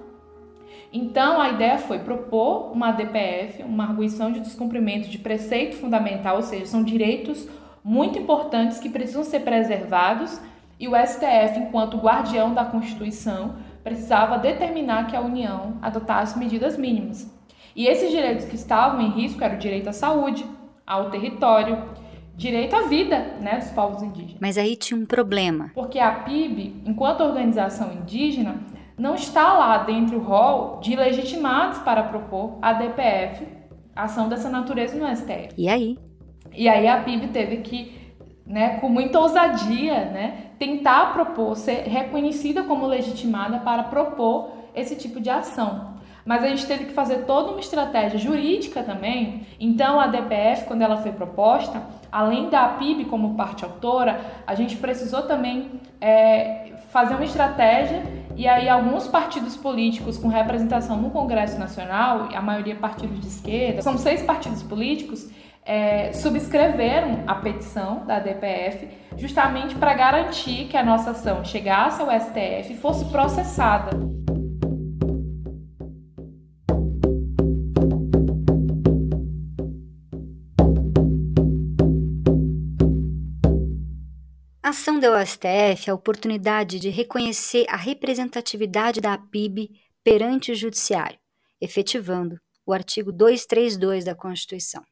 Então 0.93 1.41
a 1.41 1.51
ideia 1.51 1.79
foi 1.79 2.01
propor 2.01 2.73
uma 2.73 2.91
DPF, 2.91 3.63
uma 3.63 3.85
arguição 3.85 4.33
de 4.33 4.41
descumprimento 4.41 5.09
de 5.09 5.19
preceito 5.19 5.77
fundamental, 5.77 6.37
ou 6.37 6.43
seja, 6.43 6.67
são 6.67 6.83
direitos 6.83 7.49
muito 7.83 8.19
importantes 8.19 8.79
que 8.79 8.89
precisam 8.89 9.23
ser 9.23 9.41
preservados 9.41 10.41
e 10.79 10.89
o 10.89 10.97
STF, 10.97 11.59
enquanto 11.59 11.99
guardião 11.99 12.55
da 12.55 12.65
Constituição, 12.65 13.57
precisava 13.85 14.39
determinar 14.39 15.07
que 15.07 15.15
a 15.15 15.21
União 15.21 15.77
adotasse 15.81 16.39
medidas 16.39 16.77
mínimas. 16.77 17.31
E 17.77 17.87
esses 17.87 18.11
direitos 18.11 18.47
que 18.47 18.57
estavam 18.57 19.01
em 19.01 19.11
risco 19.11 19.45
eram 19.45 19.57
o 19.57 19.59
direito 19.59 19.89
à 19.89 19.93
saúde, 19.93 20.45
ao 20.87 21.11
território, 21.11 21.85
direito 22.35 22.75
à 22.75 22.83
vida 22.83 23.37
né, 23.41 23.59
dos 23.59 23.71
povos 23.71 24.03
indígenas. 24.03 24.39
Mas 24.41 24.57
aí 24.59 24.75
tinha 24.75 24.99
um 24.99 25.07
problema. 25.07 25.71
Porque 25.75 25.99
a 25.99 26.11
PIB, 26.11 26.83
enquanto 26.87 27.21
organização 27.21 27.93
indígena, 27.93 28.57
não 29.01 29.15
está 29.15 29.55
lá 29.55 29.79
dentro 29.79 30.21
do 30.21 30.25
rol 30.25 30.79
de 30.81 30.95
legitimados 30.95 31.79
para 31.79 32.03
propor 32.03 32.59
a 32.61 32.75
DPF, 32.75 33.47
ação 33.97 34.29
dessa 34.29 34.51
natureza 34.51 34.95
no 34.95 35.17
STF. 35.17 35.55
E 35.57 35.71
aí? 35.71 35.99
E 36.53 36.69
aí 36.69 36.87
a 36.87 36.99
PIB 37.03 37.29
teve 37.29 37.57
que 37.59 37.99
né, 38.45 38.79
com 38.79 38.91
muita 38.91 39.19
ousadia, 39.19 40.05
né, 40.07 40.51
tentar 40.59 41.15
propor, 41.15 41.57
ser 41.57 41.85
reconhecida 41.85 42.63
como 42.65 42.87
legitimada 42.87 43.61
para 43.61 43.85
propor 43.85 44.51
esse 44.75 44.95
tipo 44.97 45.19
de 45.19 45.31
ação. 45.31 45.95
Mas 46.27 46.45
a 46.45 46.49
gente 46.49 46.67
teve 46.67 46.85
que 46.85 46.93
fazer 46.93 47.25
toda 47.25 47.53
uma 47.53 47.61
estratégia 47.61 48.19
jurídica 48.19 48.83
também. 48.83 49.47
Então, 49.59 49.99
a 49.99 50.09
DPF, 50.09 50.67
quando 50.67 50.83
ela 50.83 50.99
foi 50.99 51.13
proposta, 51.13 51.83
além 52.13 52.51
da 52.51 52.69
PIB 52.69 53.07
como 53.07 53.35
parte 53.35 53.65
autora, 53.65 54.21
a 54.47 54.55
gente 54.55 54.77
precisou 54.77 55.23
também 55.23 55.81
é, 56.01 56.73
fazer 56.91 57.15
uma 57.15 57.25
estratégia 57.25 58.03
e 58.37 58.47
aí 58.49 58.69
alguns 58.69 59.09
partidos 59.09 59.57
políticos 59.57 60.17
com 60.17 60.29
representação 60.29 60.97
no 60.97 61.11
Congresso 61.11 61.59
Nacional, 61.59 62.29
a 62.35 62.41
maioria 62.41 62.77
partidos 62.77 63.21
de 63.21 63.27
esquerda, 63.27 63.83
são 63.83 63.99
seis 63.99 64.23
partidos 64.23 64.63
políticos, 64.63 65.29
é, 65.65 66.13
subscreveram 66.13 67.25
a 67.27 67.35
petição 67.35 68.05
da 68.07 68.19
DPF 68.19 68.89
justamente 69.17 69.75
para 69.75 69.95
garantir 69.95 70.67
que 70.67 70.77
a 70.77 70.83
nossa 70.83 71.11
ação 71.11 71.45
chegasse 71.45 72.01
ao 72.01 72.09
STF 72.09 72.73
e 72.73 72.77
fosse 72.77 73.05
processada. 73.07 74.20
A 84.71 84.73
ação 84.73 85.01
deu 85.01 85.17
ao 85.17 85.27
STF 85.27 85.91
a 85.91 85.95
oportunidade 85.95 86.79
de 86.79 86.91
reconhecer 86.91 87.67
a 87.69 87.75
representatividade 87.75 89.01
da 89.01 89.19
PIB 89.19 89.69
perante 90.05 90.53
o 90.53 90.55
Judiciário, 90.55 91.19
efetivando 91.61 92.41
o 92.65 92.73
artigo 92.73 93.11
232 93.11 94.05
da 94.05 94.15
Constituição. 94.15 94.85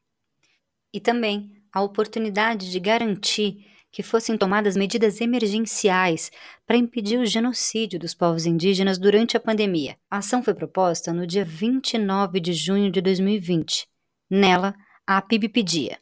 E 0.93 0.99
também 0.99 1.53
a 1.71 1.81
oportunidade 1.81 2.69
de 2.69 2.77
garantir 2.77 3.65
que 3.89 4.03
fossem 4.03 4.37
tomadas 4.37 4.75
medidas 4.75 5.21
emergenciais 5.21 6.29
para 6.67 6.75
impedir 6.75 7.17
o 7.17 7.25
genocídio 7.25 7.97
dos 7.97 8.13
povos 8.13 8.45
indígenas 8.45 8.97
durante 8.97 9.37
a 9.37 9.39
pandemia. 9.39 9.95
A 10.11 10.17
ação 10.17 10.43
foi 10.43 10.53
proposta 10.53 11.13
no 11.13 11.25
dia 11.25 11.45
29 11.45 12.41
de 12.41 12.51
junho 12.51 12.91
de 12.91 12.99
2020. 12.99 13.87
Nela, 14.29 14.75
a 15.07 15.15
APIB 15.19 15.47
pedia 15.47 15.97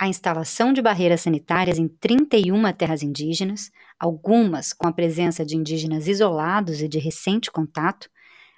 a 0.00 0.08
instalação 0.08 0.72
de 0.72 0.80
barreiras 0.80 1.20
sanitárias 1.20 1.78
em 1.78 1.86
31 1.86 2.72
terras 2.72 3.02
indígenas, 3.02 3.70
algumas 3.98 4.72
com 4.72 4.88
a 4.88 4.92
presença 4.92 5.44
de 5.44 5.58
indígenas 5.58 6.08
isolados 6.08 6.80
e 6.80 6.88
de 6.88 6.98
recente 6.98 7.50
contato, 7.50 8.08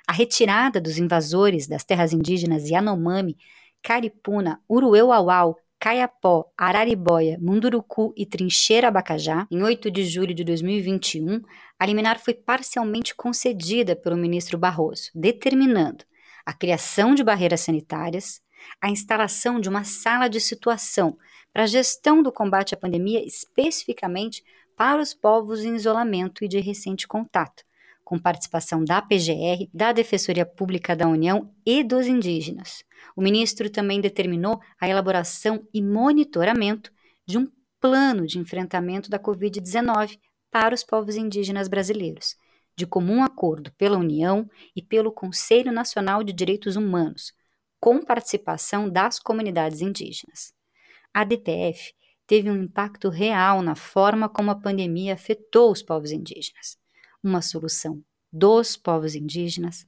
a 0.07 0.13
retirada 0.13 0.81
dos 0.81 0.99
invasores 0.99 1.67
das 1.67 1.83
terras 1.83 2.13
indígenas 2.13 2.71
Yanomami, 2.71 3.37
Caripuna, 3.83 4.61
Urueu-Auau, 4.71 5.57
Caiapó, 5.81 6.45
Araribóia, 6.57 7.39
Munduruku 7.41 8.15
e 8.17 8.25
Trincheira 8.25 8.87
Abacajá, 8.87 9.45
em 9.51 9.65
8 9.65 9.91
de 9.91 10.05
julho 10.05 10.33
de 10.33 10.45
2021, 10.45 11.41
a 11.77 11.85
liminar 11.85 12.21
foi 12.21 12.35
parcialmente 12.35 13.17
concedida 13.17 13.97
pelo 13.97 14.17
ministro 14.17 14.57
Barroso, 14.57 15.11
determinando 15.13 16.05
a 16.47 16.53
criação 16.53 17.17
de 17.17 17.25
barreiras 17.25 17.63
sanitárias, 17.63 18.41
a 18.81 18.91
instalação 18.91 19.61
de 19.61 19.69
uma 19.69 19.85
sala 19.85 20.29
de 20.29 20.41
situação 20.41 21.17
para 21.53 21.65
a 21.65 21.67
gestão 21.67 22.23
do 22.23 22.33
combate 22.33 22.75
à 22.75 22.77
pandemia, 22.77 23.25
especificamente 23.25 24.43
para 24.77 25.01
os 25.01 25.13
povos 25.13 25.65
em 25.65 25.75
isolamento 25.75 26.45
e 26.45 26.49
de 26.49 26.59
recente 26.59 27.07
contato, 27.07 27.63
com 28.05 28.19
participação 28.19 28.85
da 28.85 29.01
PGR, 29.01 29.69
da 29.73 29.93
Defensoria 29.93 30.47
Pública 30.47 30.97
da 30.97 31.07
União 31.07 31.51
e 31.65 31.85
dos 31.85 32.07
indígenas. 32.07 32.85
O 33.15 33.23
ministro 33.23 33.69
também 33.71 34.01
determinou 34.01 34.61
a 34.81 34.89
elaboração 34.89 35.67
e 35.73 35.83
monitoramento 35.83 36.91
de 37.27 37.39
um 37.39 37.49
plano 37.81 38.27
de 38.27 38.39
enfrentamento 38.39 39.11
da 39.11 39.19
Covid-19 39.19 40.19
para 40.51 40.75
os 40.75 40.85
povos 40.85 41.17
indígenas 41.17 41.69
brasileiros, 41.69 42.37
de 42.77 42.87
comum 42.87 43.23
acordo 43.23 43.73
pela 43.73 43.99
União 43.99 44.49
e 44.75 44.83
pelo 44.83 45.13
Conselho 45.13 45.73
Nacional 45.73 46.23
de 46.23 46.33
Direitos 46.33 46.77
Humanos, 46.77 47.33
com 47.83 48.01
participação 48.01 48.89
das 48.89 49.19
comunidades 49.19 49.81
indígenas. 49.81 50.55
A 51.13 51.25
DPF 51.25 51.93
teve 52.29 52.49
um 52.49 52.63
impacto 52.63 53.09
real 53.09 53.61
na 53.61 53.75
forma 53.75 54.29
como 54.29 54.53
a 54.53 54.55
pandemia 54.55 55.15
afetou 55.15 55.73
os 55.73 55.83
povos 55.83 56.13
indígenas. 56.13 56.79
Uma 57.21 57.43
solução 57.43 58.01
dos 58.33 58.77
povos 58.77 59.17
indígenas 59.17 59.85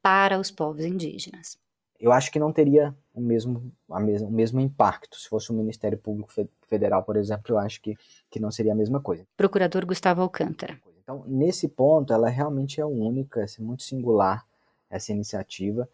para 0.00 0.40
os 0.40 0.50
povos 0.50 0.86
indígenas 0.86 1.58
eu 2.04 2.12
acho 2.12 2.30
que 2.30 2.38
não 2.38 2.52
teria 2.52 2.94
o 3.14 3.20
mesmo, 3.20 3.72
mesma, 3.88 4.28
o 4.28 4.30
mesmo 4.30 4.60
impacto. 4.60 5.18
Se 5.18 5.26
fosse 5.26 5.50
o 5.50 5.54
Ministério 5.54 5.96
Público 5.96 6.30
Federal, 6.68 7.02
por 7.02 7.16
exemplo, 7.16 7.54
eu 7.54 7.58
acho 7.58 7.80
que, 7.80 7.96
que 8.30 8.38
não 8.38 8.50
seria 8.50 8.72
a 8.72 8.76
mesma 8.76 9.00
coisa. 9.00 9.26
Procurador 9.36 9.86
Gustavo 9.86 10.20
Alcântara. 10.20 10.78
Então, 11.02 11.24
nesse 11.26 11.66
ponto, 11.66 12.12
ela 12.12 12.28
realmente 12.28 12.78
é 12.78 12.84
única, 12.84 13.40
é 13.40 13.62
muito 13.62 13.82
singular 13.84 14.44
essa 14.90 15.12
iniciativa 15.12 15.88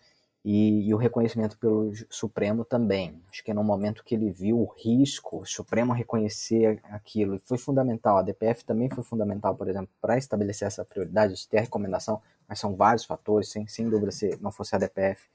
e, 0.44 0.88
e, 0.88 0.94
o 0.94 0.96
reconhecimento 0.96 1.58
pelo 1.58 1.92
Supremo 2.08 2.64
também. 2.64 3.20
Acho 3.30 3.44
que 3.44 3.52
no 3.52 3.62
momento 3.62 4.02
que 4.02 4.14
ele 4.14 4.30
viu 4.30 4.58
o 4.58 4.74
risco, 4.82 5.42
o 5.42 5.46
Supremo 5.46 5.92
reconhecer 5.92 6.80
aquilo, 6.84 7.38
foi 7.44 7.58
fundamental. 7.58 8.16
A 8.16 8.22
DPF 8.22 8.64
também 8.64 8.88
foi 8.88 9.04
fundamental, 9.04 9.54
por 9.54 9.68
exemplo, 9.68 9.90
para 10.00 10.16
estabelecer 10.16 10.66
essa 10.66 10.84
prioridade, 10.84 11.46
ter 11.46 11.58
a 11.58 11.62
recomendação, 11.62 12.22
mas 12.48 12.58
são 12.58 12.74
vários 12.74 13.04
fatores, 13.04 13.50
sem, 13.50 13.66
sem 13.66 13.88
dúvida, 13.88 14.10
se 14.10 14.38
não 14.40 14.50
fosse 14.50 14.74
a 14.74 14.78
DPF, 14.78 15.28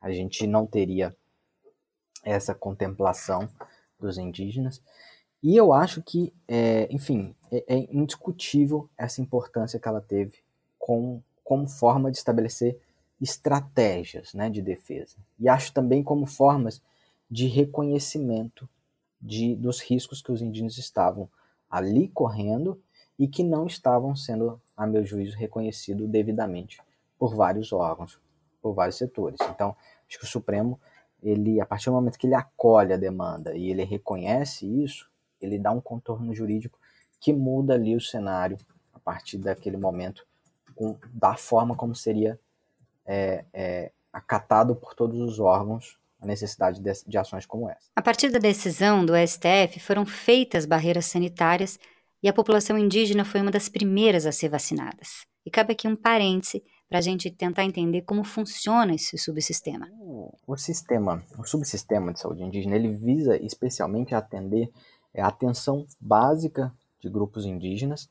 a 0.00 0.10
gente 0.10 0.46
não 0.46 0.66
teria 0.66 1.14
essa 2.24 2.54
contemplação 2.54 3.48
dos 4.00 4.16
indígenas. 4.16 4.82
E 5.42 5.54
eu 5.54 5.72
acho 5.72 6.02
que, 6.02 6.32
é, 6.48 6.88
enfim, 6.90 7.34
é, 7.52 7.64
é, 7.68 7.76
indiscutível 7.94 8.88
essa 8.96 9.20
importância 9.20 9.78
que 9.78 9.86
ela 9.86 10.00
teve 10.00 10.38
com, 10.78 11.22
como 11.44 11.68
forma 11.68 12.10
de 12.10 12.16
estabelecer 12.16 12.80
estratégias 13.20 14.34
né, 14.34 14.50
de 14.50 14.60
defesa. 14.60 15.16
E 15.38 15.48
acho 15.48 15.72
também 15.72 16.02
como 16.02 16.26
formas 16.26 16.82
de 17.30 17.46
reconhecimento 17.46 18.68
de, 19.20 19.54
dos 19.56 19.80
riscos 19.80 20.22
que 20.22 20.30
os 20.30 20.42
indígenas 20.42 20.78
estavam 20.78 21.28
ali 21.70 22.08
correndo 22.08 22.80
e 23.18 23.26
que 23.26 23.42
não 23.42 23.66
estavam 23.66 24.14
sendo, 24.14 24.60
a 24.76 24.86
meu 24.86 25.04
juízo, 25.04 25.36
reconhecidos 25.36 26.08
devidamente 26.08 26.80
por 27.18 27.34
vários 27.34 27.72
órgãos, 27.72 28.20
por 28.60 28.74
vários 28.74 28.96
setores. 28.96 29.38
Então, 29.50 29.74
acho 30.06 30.18
que 30.18 30.24
o 30.24 30.28
Supremo, 30.28 30.78
ele, 31.22 31.60
a 31.60 31.66
partir 31.66 31.86
do 31.86 31.92
momento 31.92 32.18
que 32.18 32.26
ele 32.26 32.34
acolhe 32.34 32.92
a 32.92 32.96
demanda 32.96 33.56
e 33.56 33.70
ele 33.70 33.84
reconhece 33.84 34.66
isso, 34.66 35.10
ele 35.40 35.58
dá 35.58 35.70
um 35.70 35.80
contorno 35.80 36.34
jurídico 36.34 36.78
que 37.18 37.32
muda 37.32 37.74
ali 37.74 37.96
o 37.96 38.00
cenário 38.00 38.58
a 38.92 38.98
partir 38.98 39.38
daquele 39.38 39.76
momento, 39.76 40.26
com, 40.74 40.96
da 41.12 41.36
forma 41.36 41.74
como 41.74 41.94
seria 41.94 42.38
é, 43.06 43.44
é, 43.52 43.92
acatado 44.12 44.74
por 44.74 44.94
todos 44.94 45.20
os 45.20 45.38
órgãos 45.38 45.98
a 46.20 46.26
necessidade 46.26 46.80
de, 46.80 46.92
de 47.06 47.18
ações 47.18 47.44
como 47.44 47.68
essa. 47.68 47.90
A 47.94 48.02
partir 48.02 48.30
da 48.30 48.38
decisão 48.38 49.04
do 49.04 49.12
STF, 49.14 49.78
foram 49.80 50.06
feitas 50.06 50.64
barreiras 50.64 51.06
sanitárias 51.06 51.78
e 52.22 52.28
a 52.28 52.32
população 52.32 52.78
indígena 52.78 53.24
foi 53.24 53.40
uma 53.40 53.50
das 53.50 53.68
primeiras 53.68 54.26
a 54.26 54.32
ser 54.32 54.48
vacinadas. 54.48 55.26
E 55.44 55.50
cabe 55.50 55.72
aqui 55.72 55.86
um 55.86 55.94
parêntese 55.94 56.64
para 56.88 56.98
a 56.98 57.02
gente 57.02 57.30
tentar 57.30 57.64
entender 57.64 58.02
como 58.02 58.24
funciona 58.24 58.94
esse 58.94 59.18
subsistema. 59.18 59.88
O 60.46 60.56
sistema, 60.56 61.22
o 61.38 61.44
subsistema 61.44 62.12
de 62.12 62.20
saúde 62.20 62.42
indígena, 62.42 62.76
ele 62.76 62.88
visa 62.88 63.36
especialmente 63.36 64.14
atender 64.14 64.70
é, 65.12 65.20
a 65.20 65.28
atenção 65.28 65.86
básica 66.00 66.72
de 67.00 67.08
grupos 67.08 67.44
indígenas 67.44 68.08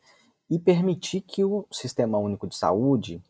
e 0.49 0.59
permitir 0.59 1.21
que 1.21 1.43
o 1.43 1.65
Sistema 1.71 2.17
Único 2.17 2.47
de 2.47 2.55
Saúde 2.55 3.21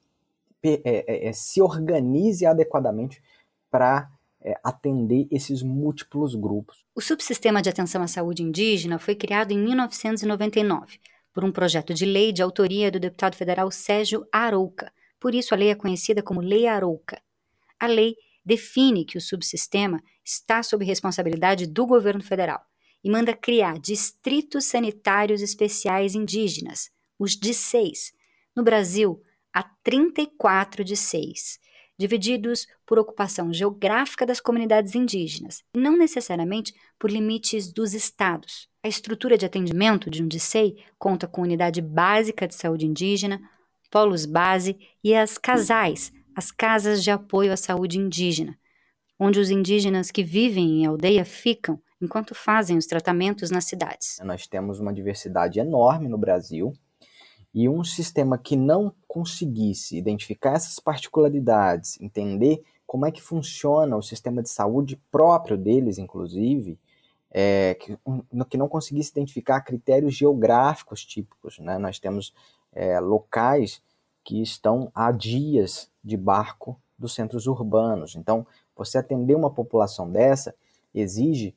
é, 0.66 0.82
é, 0.84 1.28
é, 1.28 1.34
se 1.34 1.62
organize 1.62 2.46
adequadamente 2.46 3.22
para 3.70 4.10
é, 4.42 4.54
atender 4.64 5.28
esses 5.32 5.62
múltiplos 5.62 6.36
grupos. 6.36 6.84
O 6.96 7.02
Subsistema 7.02 7.62
de 7.62 7.70
Atenção 7.70 8.02
à 8.02 8.08
Saúde 8.08 8.44
Indígena 8.44 9.00
foi 9.00 9.16
criado 9.16 9.52
em 9.52 9.58
1999 9.58 11.00
por 11.34 11.44
um 11.44 11.52
projeto 11.52 11.94
de 11.94 12.06
lei 12.06 12.32
de 12.32 12.42
autoria 12.42 12.90
do 12.90 13.00
deputado 13.00 13.36
federal 13.36 13.70
Sérgio 13.70 14.26
Arouca, 14.32 14.92
por 15.26 15.34
isso, 15.34 15.56
a 15.56 15.58
lei 15.58 15.70
é 15.70 15.76
conhecida 15.76 16.22
como 16.22 16.40
Lei 16.40 16.68
Arouca. 16.68 17.20
A 17.80 17.88
lei 17.88 18.16
define 18.46 19.04
que 19.04 19.18
o 19.18 19.22
subsistema 19.22 20.00
está 20.24 20.62
sob 20.62 20.86
responsabilidade 20.86 21.66
do 21.66 21.84
governo 21.88 22.24
federal 22.24 22.64
e 23.04 23.10
manda 23.10 23.36
criar 23.36 23.80
distritos 23.80 24.66
sanitários 24.66 25.42
especiais 25.42 26.14
indígenas, 26.14 26.92
os 27.18 27.32
DICEIs. 27.32 28.14
No 28.56 28.64
Brasil, 28.64 29.20
há 29.56 29.64
34 29.64 30.84
DICEIs, 30.84 31.58
divididos 31.98 32.68
por 32.86 33.00
ocupação 33.00 33.54
geográfica 33.54 34.26
das 34.26 34.42
comunidades 34.42 34.96
indígenas, 34.96 35.64
não 35.74 35.98
necessariamente 35.98 36.74
por 37.00 37.10
limites 37.10 37.72
dos 37.72 37.94
estados. 37.94 38.68
A 38.84 38.90
estrutura 38.90 39.38
de 39.38 39.46
atendimento 39.46 40.10
de 40.10 40.22
um 40.22 40.28
DICEI 40.28 40.76
conta 41.00 41.26
com 41.26 41.42
unidade 41.42 41.82
básica 41.82 42.46
de 42.46 42.54
saúde 42.54 42.86
indígena, 42.86 43.40
polos 43.90 44.26
base 44.26 44.78
e 45.02 45.16
as 45.16 45.38
casais, 45.38 46.12
as 46.36 46.52
casas 46.52 47.02
de 47.02 47.10
apoio 47.10 47.54
à 47.54 47.58
saúde 47.58 47.98
indígena, 47.98 48.60
onde 49.18 49.40
os 49.40 49.50
indígenas 49.50 50.12
que 50.12 50.22
vivem 50.22 50.82
em 50.82 50.86
aldeia 50.86 51.24
ficam 51.24 51.82
enquanto 52.02 52.36
fazem 52.36 52.78
os 52.78 52.86
tratamentos 52.86 53.50
nas 53.50 53.64
cidades. 53.64 54.20
Nós 54.22 54.46
temos 54.48 54.82
uma 54.82 54.94
diversidade 54.94 55.62
enorme 55.62 56.10
no 56.10 56.18
Brasil 56.18 56.74
e 57.56 57.70
um 57.70 57.86
sistema 57.86 58.38
que 58.38 58.58
não 58.58 58.94
conseguisse 59.08 59.98
identificar 59.98 60.56
essas 60.56 60.78
particularidades, 60.78 61.98
entender 62.02 62.62
como 62.86 63.06
é 63.06 63.12
que 63.12 63.22
funciona 63.22 63.96
o 63.96 64.02
sistema 64.02 64.44
de 64.44 64.50
saúde 64.50 65.02
próprio 65.10 65.58
deles, 65.58 65.98
inclusive, 65.98 66.78
é, 67.32 67.76
que, 67.76 67.98
que 68.50 68.58
não 68.58 68.68
conseguisse 68.68 69.12
identificar 69.12 69.62
critérios 69.62 70.14
geográficos 70.14 71.06
típicos. 71.06 71.58
Né? 71.60 71.78
Nós 71.78 71.98
temos 71.98 72.34
é, 72.74 73.00
locais 73.00 73.82
que 74.22 74.42
estão 74.42 74.92
a 74.94 75.14
dias 75.14 75.90
de 76.04 76.18
barco 76.18 76.78
dos 77.00 77.16
centros 77.16 77.48
urbanos. 77.48 78.18
Então, 78.18 78.46
você 78.76 78.98
atender 78.98 79.34
uma 79.34 79.50
população 79.50 80.12
dessa 80.12 80.54
exige 80.94 81.56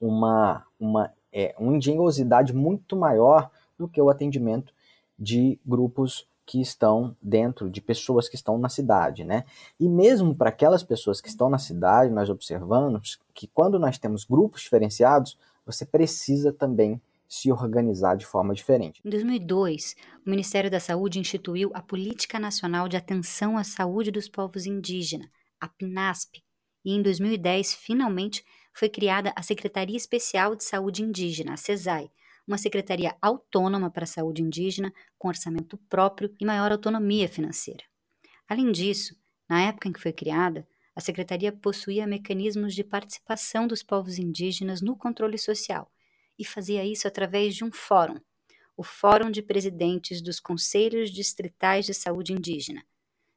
uma, 0.00 0.66
uma, 0.80 1.12
é, 1.32 1.54
uma 1.60 1.76
engenhosidade 1.76 2.52
muito 2.52 2.96
maior 2.96 3.48
do 3.78 3.86
que 3.86 4.02
o 4.02 4.10
atendimento 4.10 4.74
de 5.18 5.58
grupos 5.64 6.26
que 6.44 6.60
estão 6.60 7.16
dentro, 7.22 7.70
de 7.70 7.80
pessoas 7.80 8.28
que 8.28 8.34
estão 8.34 8.58
na 8.58 8.68
cidade, 8.68 9.24
né? 9.24 9.44
E 9.78 9.88
mesmo 9.88 10.34
para 10.34 10.48
aquelas 10.48 10.82
pessoas 10.82 11.20
que 11.20 11.28
estão 11.28 11.48
na 11.48 11.58
cidade, 11.58 12.12
nós 12.12 12.28
observamos 12.28 13.18
que 13.32 13.46
quando 13.46 13.78
nós 13.78 13.98
temos 13.98 14.24
grupos 14.24 14.62
diferenciados, 14.62 15.38
você 15.64 15.86
precisa 15.86 16.52
também 16.52 17.00
se 17.28 17.50
organizar 17.50 18.16
de 18.16 18.26
forma 18.26 18.52
diferente. 18.52 19.00
Em 19.04 19.08
2002, 19.08 19.96
o 20.26 20.28
Ministério 20.28 20.70
da 20.70 20.80
Saúde 20.80 21.18
instituiu 21.18 21.70
a 21.72 21.80
Política 21.80 22.38
Nacional 22.38 22.88
de 22.88 22.96
Atenção 22.96 23.56
à 23.56 23.64
Saúde 23.64 24.10
dos 24.10 24.28
Povos 24.28 24.66
Indígenas, 24.66 25.30
a 25.58 25.68
PNASP, 25.68 26.42
e 26.84 26.92
em 26.92 27.00
2010, 27.00 27.74
finalmente, 27.74 28.44
foi 28.74 28.88
criada 28.88 29.32
a 29.36 29.42
Secretaria 29.42 29.96
Especial 29.96 30.56
de 30.56 30.64
Saúde 30.64 31.02
Indígena, 31.02 31.54
a 31.54 31.56
CESAI, 31.56 32.10
uma 32.46 32.58
secretaria 32.58 33.16
autônoma 33.20 33.90
para 33.90 34.04
a 34.04 34.06
saúde 34.06 34.42
indígena, 34.42 34.92
com 35.18 35.28
orçamento 35.28 35.76
próprio 35.88 36.34
e 36.40 36.44
maior 36.44 36.72
autonomia 36.72 37.28
financeira. 37.28 37.84
Além 38.48 38.70
disso, 38.72 39.16
na 39.48 39.62
época 39.62 39.88
em 39.88 39.92
que 39.92 40.00
foi 40.00 40.12
criada, 40.12 40.66
a 40.94 41.00
secretaria 41.00 41.52
possuía 41.52 42.06
mecanismos 42.06 42.74
de 42.74 42.84
participação 42.84 43.66
dos 43.66 43.82
povos 43.82 44.18
indígenas 44.18 44.82
no 44.82 44.96
controle 44.96 45.38
social 45.38 45.90
e 46.38 46.44
fazia 46.44 46.84
isso 46.84 47.08
através 47.08 47.54
de 47.54 47.64
um 47.64 47.72
fórum, 47.72 48.20
o 48.76 48.82
Fórum 48.82 49.30
de 49.30 49.42
Presidentes 49.42 50.20
dos 50.20 50.40
Conselhos 50.40 51.10
Distritais 51.10 51.86
de 51.86 51.94
Saúde 51.94 52.32
Indígena. 52.32 52.84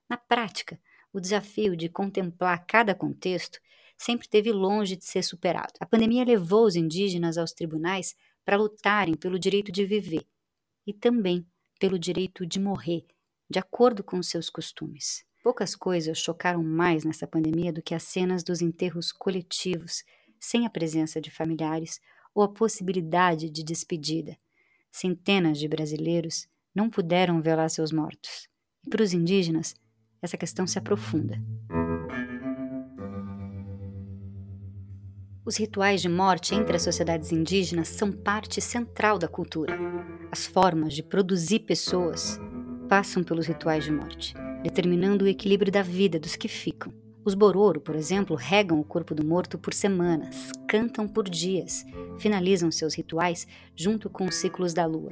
Na 0.10 0.18
prática, 0.18 0.80
o 1.14 1.20
desafio 1.20 1.76
de 1.76 1.88
contemplar 1.88 2.66
cada 2.66 2.94
contexto 2.94 3.60
sempre 3.98 4.28
teve 4.28 4.52
longe 4.52 4.96
de 4.96 5.06
ser 5.06 5.24
superado. 5.24 5.74
A 5.80 5.86
pandemia 5.86 6.26
levou 6.26 6.66
os 6.66 6.76
indígenas 6.76 7.38
aos 7.38 7.54
tribunais 7.54 8.16
para 8.46 8.58
lutarem 8.58 9.16
pelo 9.16 9.40
direito 9.40 9.72
de 9.72 9.86
viver 9.86 10.26
e 10.86 10.94
também 10.94 11.46
pelo 11.80 11.98
direito 11.98 12.46
de 12.46 12.60
morrer, 12.60 13.06
de 13.50 13.60
acordo 13.60 14.04
com 14.04 14.22
seus 14.22 14.50
costumes. 14.50 15.26
Poucas 15.44 15.76
coisas 15.76 16.18
chocaram 16.18 16.64
mais 16.64 17.04
nessa 17.04 17.28
pandemia 17.28 17.74
do 17.74 17.82
que 17.82 17.94
as 17.94 18.04
cenas 18.04 18.44
dos 18.44 18.62
enterros 18.62 19.12
coletivos, 19.12 20.04
sem 20.40 20.66
a 20.66 20.70
presença 20.70 21.20
de 21.20 21.30
familiares 21.30 22.00
ou 22.34 22.44
a 22.44 22.52
possibilidade 22.52 23.50
de 23.50 23.64
despedida. 23.64 24.38
Centenas 24.92 25.60
de 25.60 25.68
brasileiros 25.68 26.48
não 26.74 26.90
puderam 26.90 27.42
velar 27.42 27.70
seus 27.70 27.92
mortos. 27.92 28.48
E 28.86 28.90
para 28.90 29.04
os 29.04 29.14
indígenas, 29.14 29.76
essa 30.22 30.38
questão 30.38 30.66
se 30.66 30.78
aprofunda. 30.78 31.40
Os 35.46 35.58
rituais 35.58 36.02
de 36.02 36.10
morte 36.10 36.56
entre 36.56 36.76
as 36.76 36.82
sociedades 36.82 37.32
indígenas 37.32 37.90
são 37.90 38.12
parte 38.12 38.60
central 38.60 39.20
da 39.20 39.28
cultura. 39.28 39.78
As 40.32 40.48
formas 40.48 40.92
de 40.92 41.04
produzir 41.04 41.60
pessoas 41.60 42.40
passam 42.90 43.24
pelos 43.24 43.46
rituais 43.46 43.84
de 43.84 43.92
morte, 43.92 44.34
determinando 44.64 45.24
o 45.24 45.28
equilíbrio 45.28 45.72
da 45.72 45.84
vida 45.84 46.20
dos 46.20 46.36
que 46.36 46.48
ficam. 46.48 46.92
Os 47.24 47.36
Bororo, 47.36 47.80
por 47.80 47.96
exemplo, 47.96 48.36
regam 48.36 48.80
o 48.80 48.84
corpo 48.84 49.14
do 49.14 49.24
morto 49.24 49.60
por 49.60 49.72
semanas, 49.72 50.52
cantam 50.68 51.08
por 51.08 51.30
dias, 51.30 51.86
finalizam 52.18 52.72
seus 52.72 52.96
rituais 52.96 53.48
junto 53.76 54.10
com 54.10 54.26
os 54.26 54.34
ciclos 54.34 54.74
da 54.74 54.88
lua. 54.88 55.12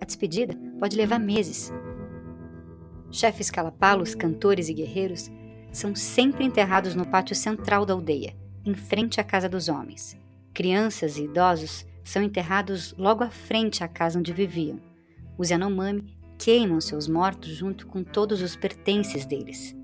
A 0.00 0.04
despedida 0.04 0.56
pode 0.78 0.96
levar 0.96 1.18
meses. 1.18 1.72
Chefes 3.10 3.50
calapalos, 3.50 4.14
cantores 4.14 4.68
e 4.68 4.74
guerreiros 4.74 5.28
são 5.72 5.96
sempre 5.96 6.44
enterrados 6.44 6.94
no 6.94 7.04
pátio 7.04 7.34
central 7.34 7.84
da 7.84 7.92
aldeia, 7.92 8.36
em 8.64 8.74
frente 8.74 9.20
à 9.20 9.24
casa 9.24 9.48
dos 9.48 9.68
homens. 9.68 10.16
Crianças 10.52 11.16
e 11.16 11.24
idosos 11.24 11.86
são 12.02 12.22
enterrados 12.22 12.94
logo 12.96 13.24
à 13.24 13.30
frente 13.30 13.82
à 13.82 13.88
casa 13.88 14.18
onde 14.18 14.32
viviam. 14.32 14.80
Os 15.36 15.50
Yanomami 15.50 16.16
queimam 16.38 16.80
seus 16.80 17.08
mortos 17.08 17.50
junto 17.50 17.86
com 17.86 18.02
todos 18.02 18.42
os 18.42 18.54
pertences 18.54 19.24
deles. 19.24 19.74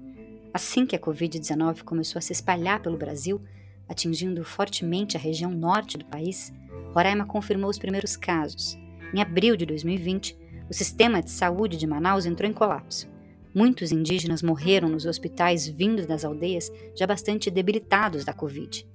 Assim 0.53 0.85
que 0.85 0.97
a 0.97 0.99
Covid-19 0.99 1.83
começou 1.83 2.19
a 2.19 2.23
se 2.23 2.33
espalhar 2.33 2.81
pelo 2.81 2.97
Brasil, 2.97 3.41
atingindo 3.89 4.45
fortemente 4.45 5.17
a 5.17 5.21
região 5.21 5.51
norte 5.51 5.97
do 5.97 6.05
país, 6.05 6.53
Roraima 6.93 7.25
confirmou 7.25 7.71
os 7.71 7.79
primeiros 7.79 8.17
casos. 8.17 8.79
Em 9.15 9.21
abril 9.21 9.57
de 9.57 9.65
2020, 9.67 10.37
o 10.69 10.75
sistema 10.75 11.23
de 11.23 11.31
saúde 11.31 11.77
de 11.77 11.87
Manaus 11.87 12.27
entrou 12.27 12.49
em 12.49 12.53
colapso. 12.53 13.09
Muitos 13.55 13.91
indígenas 13.91 14.43
morreram 14.43 14.89
nos 14.89 15.07
hospitais 15.07 15.67
vindos 15.67 16.07
das 16.07 16.25
aldeias 16.25 16.71
já 16.95 17.07
bastante 17.07 17.51
debilitados 17.51 18.25
da 18.25 18.33
Covid. 18.33 18.87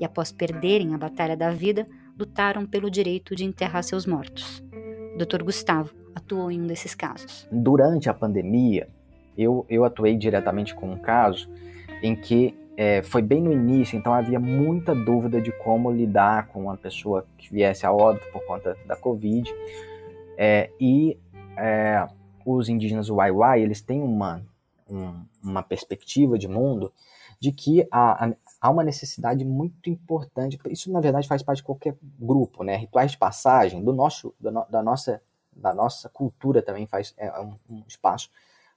E 0.00 0.04
após 0.04 0.32
perderem 0.32 0.94
a 0.94 0.98
batalha 0.98 1.36
da 1.36 1.50
vida, 1.50 1.86
lutaram 2.18 2.66
pelo 2.66 2.90
direito 2.90 3.36
de 3.36 3.44
enterrar 3.44 3.84
seus 3.84 4.06
mortos. 4.06 4.62
Dr. 5.16 5.42
Gustavo 5.44 5.94
atuou 6.14 6.50
em 6.50 6.60
um 6.60 6.66
desses 6.66 6.94
casos. 6.94 7.46
Durante 7.50 8.10
a 8.10 8.14
pandemia, 8.14 8.88
eu, 9.38 9.64
eu 9.68 9.84
atuei 9.84 10.16
diretamente 10.16 10.74
com 10.74 10.90
um 10.90 10.98
caso 10.98 11.48
em 12.02 12.16
que 12.16 12.54
é, 12.76 13.02
foi 13.02 13.22
bem 13.22 13.40
no 13.40 13.52
início, 13.52 13.96
então 13.96 14.12
havia 14.12 14.40
muita 14.40 14.94
dúvida 14.94 15.40
de 15.40 15.52
como 15.52 15.90
lidar 15.90 16.48
com 16.48 16.62
uma 16.62 16.76
pessoa 16.76 17.26
que 17.38 17.52
viesse 17.52 17.86
a 17.86 17.92
óbito 17.92 18.26
por 18.32 18.44
conta 18.44 18.76
da 18.86 18.96
Covid. 18.96 19.48
É, 20.36 20.70
e 20.80 21.16
é, 21.56 22.06
os 22.44 22.68
indígenas 22.68 23.08
Waiwai, 23.08 23.62
eles 23.62 23.80
têm 23.80 24.02
uma, 24.02 24.44
um, 24.88 25.24
uma 25.42 25.62
perspectiva 25.62 26.38
de 26.38 26.48
mundo 26.48 26.92
de 27.40 27.50
que 27.50 27.86
há, 27.90 28.32
há 28.60 28.70
uma 28.70 28.84
necessidade 28.84 29.44
muito 29.44 29.90
importante, 29.90 30.58
isso 30.70 30.92
na 30.92 31.00
verdade 31.00 31.26
faz 31.26 31.42
parte 31.42 31.58
de 31.58 31.64
qualquer 31.64 31.96
grupo, 32.18 32.62
né? 32.62 32.76
Rituais 32.76 33.10
de 33.10 33.18
passagem 33.18 33.82
do 33.82 33.92
nosso, 33.92 34.32
da, 34.38 34.50
no, 34.50 34.64
da 34.70 34.82
nossa, 34.82 35.20
da 35.52 35.74
nossa 35.74 36.08
cultura 36.08 36.62
também 36.62 36.86
faz 36.86 37.12
é 37.16 37.40
um, 37.40 37.54
um 37.68 37.82
espaço 37.88 38.30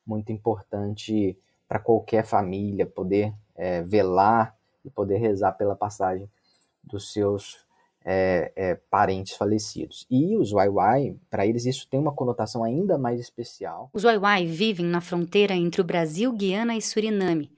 muito 0.06 0.32
importante 0.32 1.38
para 1.67 1.80
qualquer 1.80 2.25
família 2.25 2.86
poder 2.86 3.34
é, 3.56 3.82
velar 3.84 4.56
e 4.84 4.89
poder 4.89 5.17
rezar 5.17 5.51
pela 5.54 5.75
passagem 5.75 6.30
dos 6.84 7.12
seus 7.12 7.64
é, 8.05 8.51
é, 8.55 8.75
parentes 8.89 9.33
falecidos. 9.35 10.05
E 10.09 10.37
os 10.37 10.51
Waiwai, 10.51 11.15
para 11.29 11.45
eles 11.45 11.65
isso 11.65 11.87
tem 11.89 11.99
uma 11.99 12.13
conotação 12.13 12.63
ainda 12.63 12.97
mais 12.97 13.19
especial. 13.19 13.89
Os 13.93 14.03
Waiwai 14.03 14.45
vivem 14.45 14.85
na 14.85 15.01
fronteira 15.01 15.55
entre 15.55 15.81
o 15.81 15.85
Brasil, 15.85 16.31
Guiana 16.31 16.77
e 16.77 16.81
Suriname. 16.81 17.51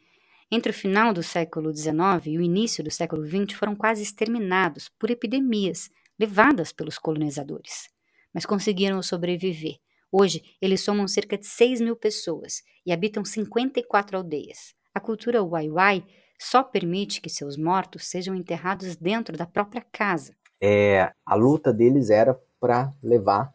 Entre 0.50 0.72
o 0.72 0.74
final 0.74 1.14
do 1.14 1.22
século 1.22 1.76
XIX 1.76 2.26
e 2.26 2.38
o 2.38 2.42
início 2.42 2.84
do 2.84 2.90
século 2.90 3.26
XX 3.26 3.54
foram 3.58 3.76
quase 3.76 4.02
exterminados 4.02 4.90
por 4.98 5.12
epidemias 5.12 5.90
levadas 6.18 6.72
pelos 6.72 6.98
colonizadores, 6.98 7.90
mas 8.34 8.46
conseguiram 8.46 9.04
sobreviver 9.04 9.76
Hoje, 10.12 10.42
eles 10.62 10.82
somam 10.82 11.08
cerca 11.08 11.38
de 11.38 11.46
6 11.46 11.82
mil 11.82 11.96
pessoas 11.96 12.64
e 12.86 12.94
habitam 12.94 13.26
54 13.26 14.18
aldeias. 14.18 14.74
A 14.94 15.00
cultura 15.00 15.44
Waiwai 15.44 16.06
só 16.40 16.64
permite 16.64 17.20
que 17.20 17.30
seus 17.30 17.58
mortos 17.58 18.08
sejam 18.08 18.34
enterrados 18.34 18.96
dentro 18.96 19.36
da 19.36 19.46
própria 19.46 19.86
casa. 19.92 20.36
É, 20.62 21.12
a 21.26 21.36
luta 21.36 21.72
deles 21.72 22.10
era 22.10 22.40
para 22.60 22.94
levar 23.02 23.54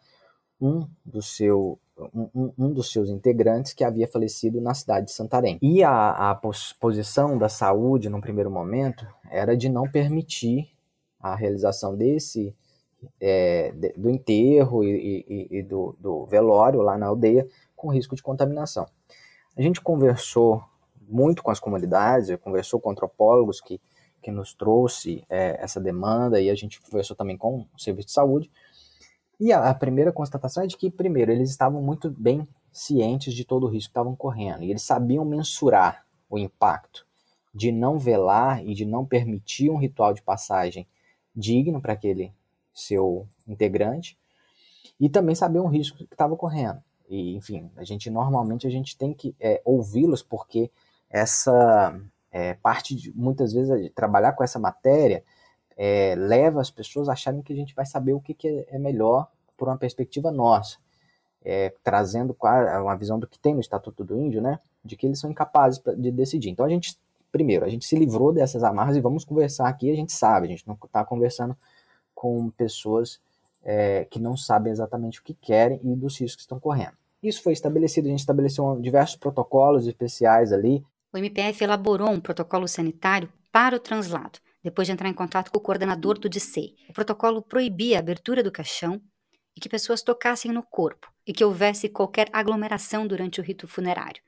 um 0.59 0.87
do 1.05 1.21
seu 1.21 1.79
um, 2.13 2.51
um, 2.57 2.73
dos 2.73 2.91
seus 2.91 3.09
integrantes 3.09 3.73
que 3.73 3.83
havia 3.83 4.07
falecido 4.07 4.59
na 4.59 4.73
cidade 4.73 5.07
de 5.07 5.11
Santarém. 5.11 5.59
E 5.61 5.83
a, 5.83 6.31
a 6.31 6.41
posição 6.79 7.37
da 7.37 7.47
saúde, 7.47 8.09
no 8.09 8.19
primeiro 8.19 8.49
momento, 8.49 9.05
era 9.29 9.55
de 9.55 9.69
não 9.69 9.83
permitir 9.89 10.69
a 11.19 11.35
realização 11.35 11.95
desse 11.95 12.55
é, 13.19 13.73
do 13.97 14.09
enterro 14.09 14.83
e, 14.83 15.25
e, 15.27 15.57
e 15.59 15.63
do, 15.63 15.95
do, 15.99 16.25
velório 16.25 16.81
lá 16.81 16.97
na 16.97 17.07
aldeia 17.07 17.47
com 17.75 17.91
risco 17.91 18.15
de 18.15 18.23
contaminação. 18.23 18.87
A 19.55 19.61
gente 19.61 19.81
conversou 19.81 20.63
muito 21.07 21.43
com 21.43 21.51
as 21.51 21.59
comunidades, 21.59 22.35
conversou 22.41 22.79
com 22.79 22.89
antropólogos 22.89 23.61
que, 23.61 23.79
que 24.23 24.31
nos 24.31 24.53
trouxe 24.53 25.23
é, 25.29 25.61
essa 25.61 25.79
demanda 25.79 26.41
e 26.41 26.49
a 26.49 26.55
gente 26.55 26.81
conversou 26.81 27.15
também 27.15 27.37
com 27.37 27.67
o 27.73 27.79
serviço 27.79 28.07
de 28.07 28.13
saúde. 28.13 28.49
E 29.39 29.51
a, 29.51 29.69
a 29.69 29.73
primeira 29.75 30.11
constatação 30.11 30.63
é 30.63 30.67
de 30.67 30.77
que, 30.77 30.89
primeiro, 30.89 31.31
eles 31.31 31.49
estavam 31.49 31.81
muito 31.81 32.09
bem 32.09 32.47
cientes 32.71 33.33
de 33.33 33.45
todo 33.45 33.65
o 33.65 33.69
risco 33.69 33.89
que 33.89 33.91
estavam 33.91 34.15
correndo 34.15 34.63
e 34.63 34.71
eles 34.71 34.81
sabiam 34.81 35.23
mensurar 35.23 36.05
o 36.29 36.39
impacto 36.39 37.05
de 37.53 37.71
não 37.71 37.99
velar 37.99 38.65
e 38.65 38.73
de 38.73 38.85
não 38.85 39.05
permitir 39.05 39.69
um 39.69 39.77
ritual 39.77 40.13
de 40.13 40.23
passagem 40.23 40.87
digno 41.35 41.79
para 41.79 41.93
aquele 41.93 42.33
seu 42.73 43.27
integrante 43.47 44.17
e 44.99 45.07
também 45.07 45.35
saber 45.35 45.59
um 45.59 45.67
risco 45.67 45.97
que 45.97 46.03
estava 46.05 46.35
correndo. 46.35 46.81
E, 47.07 47.35
enfim, 47.35 47.69
a 47.75 47.83
gente 47.83 48.09
normalmente 48.09 48.65
a 48.65 48.69
gente 48.69 48.97
tem 48.97 49.13
que 49.13 49.35
é, 49.39 49.61
ouvi-los 49.63 50.23
porque 50.23 50.71
essa 51.09 51.99
é, 52.33 52.55
parte 52.55 52.95
de 52.95 53.15
muitas 53.15 53.53
vezes 53.53 53.91
trabalhar 53.93 54.33
com 54.33 54.43
essa 54.43 54.57
matéria 54.57 55.23
é, 55.77 56.15
leva 56.17 56.59
as 56.59 56.71
pessoas 56.71 57.07
a 57.07 57.13
acharem 57.13 57.43
que 57.43 57.53
a 57.53 57.55
gente 57.55 57.75
vai 57.75 57.85
saber 57.85 58.13
o 58.13 58.19
que, 58.19 58.33
que 58.33 58.47
é, 58.47 58.75
é 58.75 58.79
melhor 58.79 59.29
por 59.55 59.67
uma 59.67 59.77
perspectiva 59.77 60.31
nossa, 60.31 60.77
é, 61.45 61.71
trazendo 61.83 62.35
uma 62.81 62.95
visão 62.95 63.19
do 63.19 63.27
que 63.27 63.37
tem 63.37 63.53
no 63.53 63.61
Estatuto 63.61 64.03
do 64.03 64.17
Índio, 64.17 64.41
né, 64.41 64.59
de 64.83 64.97
que 64.97 65.05
eles 65.05 65.19
são 65.19 65.29
incapazes 65.29 65.81
de 65.97 66.11
decidir. 66.11 66.49
Então 66.49 66.65
a 66.65 66.69
gente, 66.69 66.97
primeiro, 67.31 67.63
a 67.65 67.69
gente 67.69 67.85
se 67.85 67.95
livrou 67.95 68.33
dessas 68.33 68.63
amarras 68.63 68.95
e 68.95 69.01
vamos 69.01 69.23
conversar 69.23 69.67
aqui. 69.67 69.91
A 69.91 69.95
gente 69.95 70.11
sabe, 70.11 70.47
a 70.47 70.49
gente 70.49 70.67
não 70.67 70.77
está 70.83 71.05
conversando 71.05 71.55
com 72.15 72.49
pessoas 72.49 73.21
é, 73.63 74.05
que 74.05 74.19
não 74.19 74.35
sabem 74.35 74.71
exatamente 74.71 75.19
o 75.19 75.23
que 75.23 75.33
querem 75.33 75.79
e 75.83 75.95
dos 75.95 76.19
riscos 76.19 76.37
que 76.37 76.41
estão 76.41 76.59
correndo. 76.59 76.97
Isso 77.21 77.41
foi 77.41 77.53
estabelecido, 77.53 78.07
a 78.07 78.11
gente 78.11 78.19
estabeleceu 78.19 78.79
diversos 78.81 79.15
protocolos 79.15 79.87
especiais 79.87 80.51
ali. 80.51 80.83
O 81.13 81.17
MPF 81.19 81.63
elaborou 81.63 82.09
um 82.09 82.19
protocolo 82.19 82.67
sanitário 82.67 83.31
para 83.51 83.75
o 83.75 83.79
translado, 83.79 84.39
depois 84.63 84.87
de 84.87 84.93
entrar 84.93 85.07
em 85.07 85.13
contato 85.13 85.51
com 85.51 85.59
o 85.59 85.61
coordenador 85.61 86.17
do 86.17 86.27
DICEI. 86.27 86.73
O 86.89 86.93
protocolo 86.93 87.39
proibia 87.39 87.97
a 87.97 87.99
abertura 87.99 88.41
do 88.41 88.51
caixão 88.51 88.99
e 89.55 89.61
que 89.61 89.69
pessoas 89.69 90.01
tocassem 90.01 90.51
no 90.51 90.63
corpo 90.63 91.13
e 91.27 91.31
que 91.31 91.45
houvesse 91.45 91.87
qualquer 91.87 92.29
aglomeração 92.33 93.05
durante 93.05 93.39
o 93.39 93.43
rito 93.43 93.67
funerário. 93.67 94.23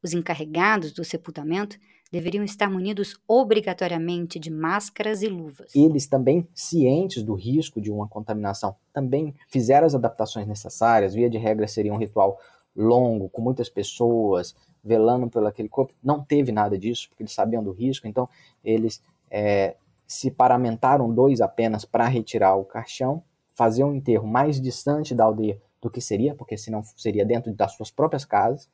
Os 0.00 0.12
encarregados 0.12 0.92
do 0.92 1.04
sepultamento 1.04 1.76
deveriam 2.12 2.44
estar 2.44 2.70
munidos 2.70 3.16
obrigatoriamente 3.26 4.38
de 4.38 4.48
máscaras 4.48 5.22
e 5.22 5.26
luvas. 5.26 5.74
Eles 5.74 6.06
também, 6.06 6.46
cientes 6.54 7.24
do 7.24 7.34
risco 7.34 7.80
de 7.80 7.90
uma 7.90 8.06
contaminação, 8.06 8.76
também 8.92 9.34
fizeram 9.48 9.88
as 9.88 9.94
adaptações 9.96 10.46
necessárias. 10.46 11.14
Via 11.14 11.28
de 11.28 11.36
regra, 11.36 11.66
seria 11.66 11.92
um 11.92 11.98
ritual 11.98 12.38
longo, 12.76 13.28
com 13.28 13.42
muitas 13.42 13.68
pessoas 13.68 14.54
velando 14.82 15.28
pelo 15.28 15.46
aquele 15.46 15.68
corpo. 15.68 15.94
Não 16.02 16.22
teve 16.22 16.52
nada 16.52 16.78
disso, 16.78 17.08
porque 17.08 17.22
eles 17.22 17.32
sabiam 17.32 17.62
do 17.62 17.72
risco, 17.72 18.06
então 18.06 18.28
eles 18.64 19.02
é, 19.30 19.76
se 20.06 20.30
paramentaram 20.30 21.12
dois 21.12 21.40
apenas 21.40 21.84
para 21.84 22.06
retirar 22.06 22.56
o 22.56 22.64
caixão, 22.64 23.22
fazer 23.54 23.84
um 23.84 23.94
enterro 23.94 24.26
mais 24.26 24.60
distante 24.60 25.14
da 25.14 25.24
aldeia 25.24 25.60
do 25.80 25.90
que 25.90 26.00
seria, 26.00 26.34
porque 26.34 26.56
senão 26.56 26.82
seria 26.96 27.24
dentro 27.24 27.52
das 27.52 27.72
suas 27.72 27.90
próprias 27.90 28.24
casas. 28.24 28.68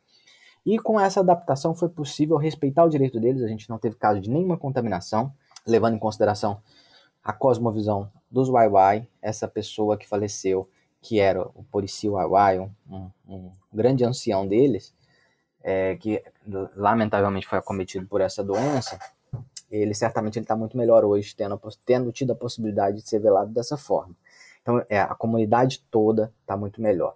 E 0.64 0.78
com 0.78 0.98
essa 0.98 1.20
adaptação 1.20 1.74
foi 1.74 1.88
possível 1.88 2.36
respeitar 2.36 2.84
o 2.84 2.88
direito 2.88 3.20
deles, 3.20 3.42
a 3.42 3.48
gente 3.48 3.68
não 3.68 3.78
teve 3.78 3.96
caso 3.96 4.20
de 4.20 4.30
nenhuma 4.30 4.56
contaminação, 4.56 5.32
levando 5.66 5.94
em 5.94 5.98
consideração 5.98 6.60
a 7.22 7.32
cosmovisão 7.32 8.10
dos 8.30 8.48
Waiwai, 8.48 9.08
essa 9.20 9.48
pessoa 9.48 9.96
que 9.96 10.06
faleceu, 10.06 10.68
que 11.00 11.20
era 11.20 11.42
o 11.54 11.62
Porici 11.64 12.08
Waiwai, 12.08 12.60
um, 12.90 13.10
um 13.28 13.50
grande 13.72 14.04
ancião 14.04 14.46
deles, 14.46 14.94
é, 15.64 15.96
que 15.96 16.22
lamentavelmente 16.76 17.46
foi 17.46 17.58
acometido 17.58 18.06
por 18.06 18.20
essa 18.20 18.44
doença, 18.44 18.98
ele 19.70 19.94
certamente 19.94 20.38
está 20.38 20.54
muito 20.54 20.76
melhor 20.76 21.04
hoje, 21.04 21.34
tendo, 21.34 21.58
tendo 21.86 22.12
tido 22.12 22.32
a 22.32 22.36
possibilidade 22.36 22.98
de 22.98 23.08
ser 23.08 23.18
velado 23.18 23.50
dessa 23.50 23.76
forma. 23.76 24.14
Então, 24.60 24.84
é, 24.88 25.00
a 25.00 25.14
comunidade 25.14 25.82
toda 25.90 26.32
está 26.42 26.56
muito 26.56 26.80
melhor. 26.80 27.14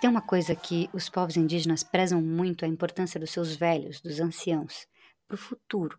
tem 0.00 0.08
uma 0.08 0.22
coisa 0.22 0.54
que 0.54 0.88
os 0.94 1.10
povos 1.10 1.36
indígenas 1.36 1.82
prezam 1.82 2.22
muito 2.22 2.64
a 2.64 2.68
importância 2.68 3.20
dos 3.20 3.30
seus 3.30 3.54
velhos, 3.54 4.00
dos 4.00 4.18
anciãos, 4.18 4.88
para 5.28 5.34
o 5.34 5.38
futuro. 5.38 5.98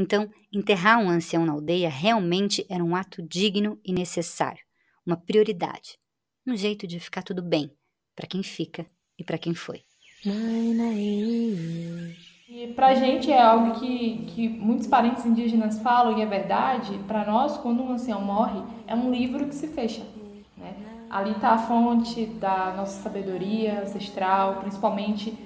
Então, 0.00 0.30
enterrar 0.50 0.98
um 0.98 1.10
ancião 1.10 1.44
na 1.44 1.52
aldeia 1.52 1.90
realmente 1.90 2.64
era 2.70 2.82
um 2.82 2.96
ato 2.96 3.20
digno 3.20 3.78
e 3.84 3.92
necessário, 3.92 4.64
uma 5.04 5.14
prioridade, 5.14 5.98
um 6.46 6.56
jeito 6.56 6.86
de 6.86 6.98
ficar 6.98 7.22
tudo 7.22 7.42
bem 7.42 7.70
para 8.16 8.26
quem 8.26 8.42
fica 8.42 8.86
e 9.18 9.22
para 9.22 9.36
quem 9.36 9.52
foi. 9.52 9.82
E 12.48 12.68
para 12.74 12.86
a 12.88 12.94
gente 12.94 13.30
é 13.30 13.42
algo 13.42 13.78
que, 13.78 14.24
que 14.28 14.48
muitos 14.48 14.86
parentes 14.86 15.26
indígenas 15.26 15.78
falam 15.80 16.18
e 16.18 16.22
é 16.22 16.26
verdade. 16.26 16.98
Para 17.06 17.26
nós, 17.26 17.58
quando 17.58 17.82
um 17.82 17.92
ancião 17.92 18.22
morre, 18.22 18.62
é 18.86 18.94
um 18.94 19.10
livro 19.10 19.46
que 19.46 19.54
se 19.54 19.68
fecha. 19.68 20.02
Né? 20.56 20.74
Ali 21.10 21.32
está 21.32 21.50
a 21.50 21.58
fonte 21.58 22.24
da 22.24 22.72
nossa 22.74 23.02
sabedoria 23.02 23.82
ancestral, 23.82 24.60
principalmente 24.60 25.36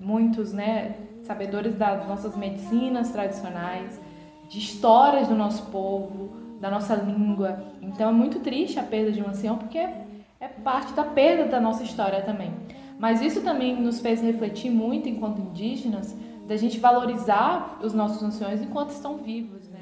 muitos 0.00 0.52
né, 0.52 0.94
sabedores 1.24 1.74
das 1.74 2.06
nossas 2.06 2.36
medicinas 2.36 3.10
tradicionais, 3.10 4.00
de 4.54 4.60
histórias 4.60 5.26
do 5.26 5.34
nosso 5.34 5.64
povo, 5.64 6.30
da 6.60 6.70
nossa 6.70 6.94
língua. 6.94 7.58
Então 7.82 8.08
é 8.08 8.12
muito 8.12 8.38
triste 8.38 8.78
a 8.78 8.84
perda 8.84 9.10
de 9.10 9.20
um 9.20 9.28
ancião 9.28 9.58
porque 9.58 9.78
é 9.78 10.46
parte 10.62 10.92
da 10.92 11.02
perda 11.02 11.46
da 11.46 11.60
nossa 11.60 11.82
história 11.82 12.22
também. 12.22 12.52
Mas 12.96 13.20
isso 13.20 13.40
também 13.40 13.74
nos 13.74 14.00
fez 14.00 14.22
refletir 14.22 14.70
muito 14.70 15.08
enquanto 15.08 15.40
indígenas 15.40 16.14
da 16.46 16.56
gente 16.56 16.78
valorizar 16.78 17.80
os 17.82 17.92
nossos 17.92 18.22
anciões 18.22 18.62
enquanto 18.62 18.90
estão 18.90 19.16
vivos, 19.16 19.68
né? 19.70 19.80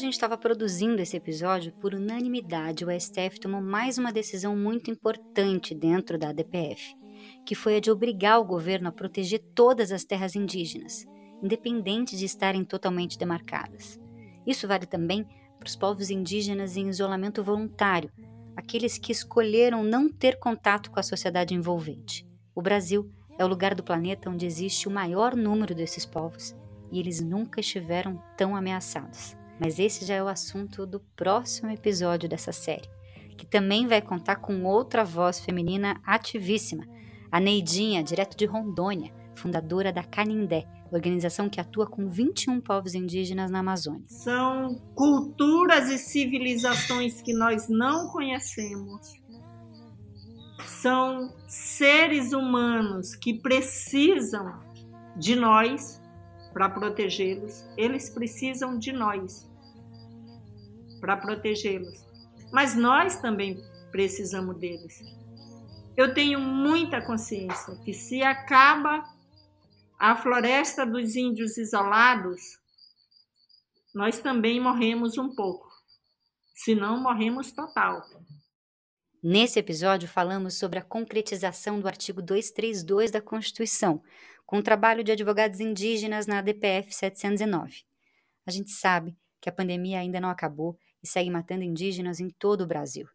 Gente 0.00 0.14
estava 0.14 0.36
produzindo 0.36 1.00
esse 1.00 1.16
episódio, 1.16 1.72
por 1.74 1.94
unanimidade, 1.94 2.84
o 2.84 3.00
STF 3.00 3.38
tomou 3.38 3.60
mais 3.60 3.98
uma 3.98 4.12
decisão 4.12 4.56
muito 4.56 4.90
importante 4.90 5.74
dentro 5.74 6.18
da 6.18 6.30
ADPF, 6.30 6.96
que 7.44 7.54
foi 7.54 7.76
a 7.76 7.80
de 7.80 7.90
obrigar 7.90 8.40
o 8.40 8.44
governo 8.44 8.88
a 8.88 8.92
proteger 8.92 9.40
todas 9.54 9.92
as 9.92 10.02
terras 10.02 10.34
indígenas, 10.34 11.04
independente 11.42 12.16
de 12.16 12.24
estarem 12.24 12.64
totalmente 12.64 13.18
demarcadas. 13.18 14.00
Isso 14.46 14.66
vale 14.66 14.86
também 14.86 15.26
para 15.58 15.68
os 15.68 15.76
povos 15.76 16.10
indígenas 16.10 16.76
em 16.76 16.88
isolamento 16.88 17.44
voluntário, 17.44 18.10
aqueles 18.56 18.96
que 18.96 19.12
escolheram 19.12 19.84
não 19.84 20.08
ter 20.08 20.38
contato 20.38 20.90
com 20.90 20.98
a 20.98 21.02
sociedade 21.02 21.54
envolvente. 21.54 22.26
O 22.54 22.62
Brasil 22.62 23.10
é 23.38 23.44
o 23.44 23.48
lugar 23.48 23.74
do 23.74 23.84
planeta 23.84 24.30
onde 24.30 24.46
existe 24.46 24.88
o 24.88 24.90
maior 24.90 25.36
número 25.36 25.74
desses 25.74 26.06
povos 26.06 26.54
e 26.90 26.98
eles 26.98 27.20
nunca 27.20 27.60
estiveram 27.60 28.22
tão 28.36 28.56
ameaçados. 28.56 29.39
Mas 29.60 29.78
esse 29.78 30.06
já 30.06 30.14
é 30.14 30.22
o 30.22 30.28
assunto 30.28 30.86
do 30.86 31.00
próximo 31.14 31.70
episódio 31.70 32.26
dessa 32.26 32.50
série, 32.50 32.88
que 33.36 33.44
também 33.44 33.86
vai 33.86 34.00
contar 34.00 34.36
com 34.36 34.64
outra 34.64 35.04
voz 35.04 35.38
feminina 35.38 36.00
ativíssima, 36.02 36.88
a 37.30 37.38
Neidinha, 37.38 38.02
direto 38.02 38.38
de 38.38 38.46
Rondônia, 38.46 39.12
fundadora 39.34 39.92
da 39.92 40.02
Canindé, 40.02 40.66
organização 40.90 41.48
que 41.48 41.60
atua 41.60 41.86
com 41.86 42.08
21 42.08 42.58
povos 42.62 42.94
indígenas 42.94 43.50
na 43.50 43.58
Amazônia. 43.58 44.02
São 44.06 44.80
culturas 44.94 45.90
e 45.90 45.98
civilizações 45.98 47.20
que 47.20 47.34
nós 47.34 47.68
não 47.68 48.08
conhecemos. 48.08 49.20
São 50.64 51.34
seres 51.46 52.32
humanos 52.32 53.14
que 53.14 53.34
precisam 53.34 54.58
de 55.16 55.36
nós 55.36 56.00
para 56.54 56.70
protegê-los. 56.70 57.68
Eles 57.76 58.08
precisam 58.08 58.78
de 58.78 58.90
nós 58.90 59.49
para 61.00 61.16
protegê-los. 61.16 62.04
Mas 62.52 62.74
nós 62.74 63.20
também 63.20 63.60
precisamos 63.90 64.56
deles. 64.58 65.00
Eu 65.96 66.14
tenho 66.14 66.40
muita 66.40 67.00
consciência 67.04 67.76
que 67.84 67.92
se 67.92 68.22
acaba 68.22 69.04
a 69.98 70.16
floresta 70.16 70.86
dos 70.86 71.14
índios 71.14 71.58
isolados, 71.58 72.58
nós 73.94 74.18
também 74.18 74.58
morremos 74.58 75.18
um 75.18 75.34
pouco. 75.34 75.68
Se 76.54 76.74
não, 76.74 77.02
morremos 77.02 77.52
total. 77.52 78.02
Nesse 79.22 79.58
episódio, 79.58 80.08
falamos 80.08 80.54
sobre 80.54 80.78
a 80.78 80.82
concretização 80.82 81.78
do 81.78 81.86
artigo 81.86 82.22
232 82.22 83.10
da 83.10 83.20
Constituição, 83.20 84.02
com 84.46 84.58
o 84.58 84.62
trabalho 84.62 85.04
de 85.04 85.12
advogados 85.12 85.60
indígenas 85.60 86.26
na 86.26 86.38
ADPF 86.38 86.94
709. 86.94 87.82
A 88.46 88.50
gente 88.50 88.70
sabe 88.70 89.14
que 89.38 89.50
a 89.50 89.52
pandemia 89.52 89.98
ainda 89.98 90.18
não 90.18 90.30
acabou 90.30 90.78
e 91.02 91.06
segue 91.06 91.30
matando 91.30 91.64
indígenas 91.64 92.20
em 92.20 92.28
todo 92.28 92.62
o 92.62 92.66
Brasil. 92.66 93.08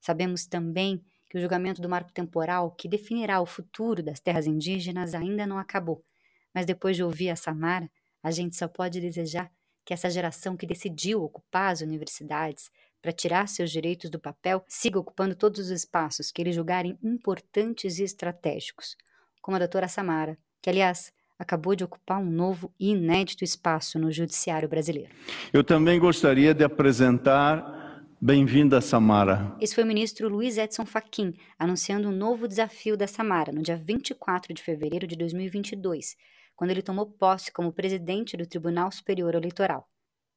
Sabemos 0.00 0.46
também 0.46 1.04
que 1.30 1.38
o 1.38 1.40
julgamento 1.40 1.80
do 1.80 1.88
marco 1.88 2.12
temporal 2.12 2.72
que 2.72 2.88
definirá 2.88 3.40
o 3.40 3.46
futuro 3.46 4.02
das 4.02 4.20
terras 4.20 4.46
indígenas 4.46 5.14
ainda 5.14 5.46
não 5.46 5.58
acabou. 5.58 6.04
Mas 6.52 6.66
depois 6.66 6.96
de 6.96 7.02
ouvir 7.02 7.30
a 7.30 7.36
Samara, 7.36 7.90
a 8.22 8.30
gente 8.30 8.56
só 8.56 8.68
pode 8.68 9.00
desejar 9.00 9.50
que 9.84 9.94
essa 9.94 10.10
geração 10.10 10.56
que 10.56 10.66
decidiu 10.66 11.22
ocupar 11.22 11.72
as 11.72 11.80
universidades 11.80 12.70
para 13.00 13.12
tirar 13.12 13.48
seus 13.48 13.70
direitos 13.70 14.10
do 14.10 14.20
papel 14.20 14.64
siga 14.68 14.98
ocupando 14.98 15.34
todos 15.34 15.58
os 15.58 15.70
espaços 15.70 16.30
que 16.30 16.40
eles 16.40 16.54
julgarem 16.54 16.98
importantes 17.02 17.98
e 17.98 18.04
estratégicos, 18.04 18.96
como 19.40 19.56
a 19.56 19.58
doutora 19.58 19.88
Samara, 19.88 20.38
que, 20.60 20.70
aliás, 20.70 21.12
acabou 21.42 21.74
de 21.74 21.84
ocupar 21.84 22.18
um 22.18 22.30
novo 22.30 22.72
e 22.78 22.90
inédito 22.90 23.44
espaço 23.44 23.98
no 23.98 24.10
judiciário 24.10 24.68
brasileiro. 24.68 25.10
Eu 25.52 25.62
também 25.62 25.98
gostaria 25.98 26.54
de 26.54 26.64
apresentar 26.64 27.82
Bem-vinda, 28.24 28.80
Samara. 28.80 29.52
Esse 29.60 29.74
foi 29.74 29.82
o 29.82 29.86
ministro 29.86 30.28
Luiz 30.28 30.56
Edson 30.56 30.86
Fachin 30.86 31.34
anunciando 31.58 32.08
um 32.08 32.12
novo 32.12 32.46
desafio 32.46 32.96
da 32.96 33.08
Samara 33.08 33.50
no 33.50 33.60
dia 33.60 33.76
24 33.76 34.54
de 34.54 34.62
fevereiro 34.62 35.08
de 35.08 35.16
2022, 35.16 36.16
quando 36.54 36.70
ele 36.70 36.82
tomou 36.82 37.04
posse 37.04 37.50
como 37.50 37.72
presidente 37.72 38.36
do 38.36 38.46
Tribunal 38.46 38.92
Superior 38.92 39.34
Eleitoral, 39.34 39.88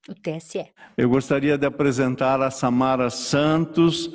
o 0.10 0.16
TSE. 0.16 0.66
Eu 0.98 1.08
gostaria 1.08 1.60
de 1.60 1.66
apresentar 1.68 2.42
a 2.42 2.50
Samara 2.50 3.12
Santos 3.12 4.10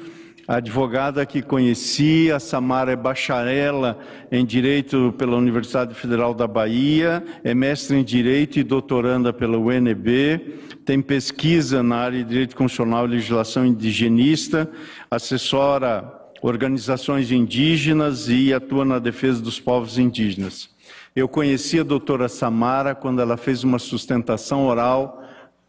advogada 0.57 1.25
que 1.25 1.43
conheci, 1.43 2.29
a 2.33 2.41
Samara 2.41 2.91
é 2.91 2.97
bacharela 2.97 3.97
em 4.33 4.45
Direito 4.45 5.15
pela 5.17 5.37
Universidade 5.37 5.95
Federal 5.95 6.35
da 6.35 6.49
Bahia, 6.49 7.23
é 7.45 7.55
mestre 7.55 7.97
em 7.97 8.03
Direito 8.03 8.59
e 8.59 8.65
doutoranda 8.65 9.33
pela 9.33 9.57
UNB, 9.57 10.59
tem 10.85 11.01
pesquisa 11.01 11.85
na 11.85 11.99
área 11.99 12.19
de 12.19 12.29
Direito 12.29 12.57
Constitucional 12.57 13.07
e 13.07 13.11
Legislação 13.11 13.65
Indigenista, 13.65 14.69
assessora 15.09 16.13
organizações 16.43 17.31
indígenas 17.31 18.29
e 18.29 18.53
atua 18.53 18.85
na 18.85 18.99
defesa 18.99 19.41
dos 19.41 19.61
povos 19.61 19.99
indígenas. 19.99 20.69
Eu 21.15 21.29
conheci 21.29 21.79
a 21.79 21.85
doutora 21.85 22.29
Samara 22.29 22.93
quando 22.93 23.23
ela 23.23 23.37
fez 23.37 23.63
uma 23.63 23.79
sustentação 23.79 24.67
oral 24.67 25.23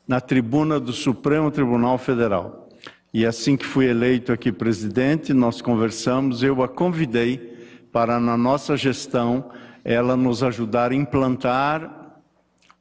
na 0.08 0.20
tribuna 0.20 0.80
do 0.80 0.92
Supremo 0.92 1.52
Tribunal 1.52 2.00
Federal. 2.00 2.62
E 3.14 3.26
assim 3.26 3.58
que 3.58 3.66
fui 3.66 3.88
eleito 3.88 4.32
aqui 4.32 4.52
presidente, 4.52 5.34
nós 5.34 5.62
conversamos, 5.62 6.44
eu 6.44 6.64
a 6.64 6.68
convidei 6.68 7.38
para, 7.92 8.20
na 8.20 8.38
nossa 8.38 8.78
gestão, 8.78 9.52
ela 9.84 10.16
nos 10.16 10.42
ajudar 10.44 10.92
a 10.92 10.96
implantar 10.96 12.22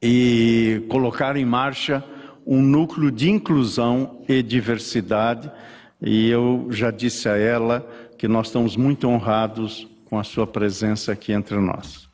e 0.01 0.85
colocar 0.89 1.35
em 1.35 1.45
marcha 1.45 2.03
um 2.45 2.61
núcleo 2.61 3.11
de 3.11 3.29
inclusão 3.29 4.23
e 4.27 4.41
diversidade. 4.41 5.51
E 6.01 6.29
eu 6.29 6.67
já 6.71 6.91
disse 6.91 7.27
a 7.27 7.37
ela 7.37 7.87
que 8.17 8.27
nós 8.27 8.47
estamos 8.47 8.75
muito 8.75 9.07
honrados 9.07 9.87
com 10.05 10.17
a 10.17 10.23
sua 10.23 10.47
presença 10.47 11.11
aqui 11.11 11.33
entre 11.33 11.59
nós. 11.59 12.10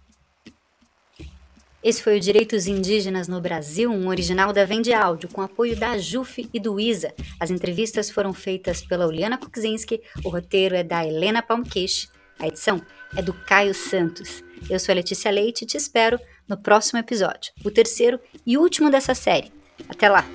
Esse 1.87 2.03
foi 2.03 2.17
o 2.17 2.19
Direitos 2.19 2.67
Indígenas 2.67 3.29
no 3.29 3.39
Brasil, 3.39 3.89
um 3.89 4.09
original 4.09 4.51
da 4.51 4.65
Vende 4.65 4.91
Áudio, 4.91 5.29
com 5.29 5.41
apoio 5.41 5.73
da 5.73 5.97
JUF 5.97 6.49
e 6.53 6.59
do 6.59 6.77
ISA. 6.81 7.13
As 7.39 7.49
entrevistas 7.49 8.11
foram 8.11 8.33
feitas 8.33 8.81
pela 8.81 9.07
Uliana 9.07 9.37
Kukzinski, 9.37 10.01
o 10.21 10.27
roteiro 10.27 10.75
é 10.75 10.83
da 10.83 11.07
Helena 11.07 11.41
Palmquist, 11.41 12.09
a 12.37 12.45
edição 12.45 12.81
é 13.15 13.21
do 13.21 13.31
Caio 13.31 13.73
Santos. 13.73 14.43
Eu 14.69 14.77
sou 14.81 14.91
a 14.91 14.95
Letícia 14.95 15.31
Leite 15.31 15.61
e 15.61 15.65
te 15.65 15.77
espero 15.77 16.19
no 16.45 16.57
próximo 16.57 16.99
episódio, 16.99 17.53
o 17.63 17.71
terceiro 17.71 18.19
e 18.45 18.57
último 18.57 18.89
dessa 18.89 19.15
série. 19.15 19.49
Até 19.87 20.09
lá! 20.09 20.25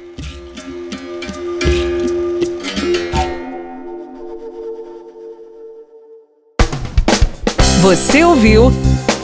Você 7.82 8.24
ouviu 8.24 8.70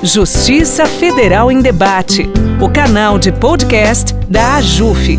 Justiça 0.02 0.86
Federal 0.86 1.50
em 1.50 1.60
Debate, 1.60 2.30
o 2.60 2.70
canal 2.70 3.18
de 3.18 3.32
podcast 3.32 4.14
da 4.28 4.54
AJUF. 4.54 5.18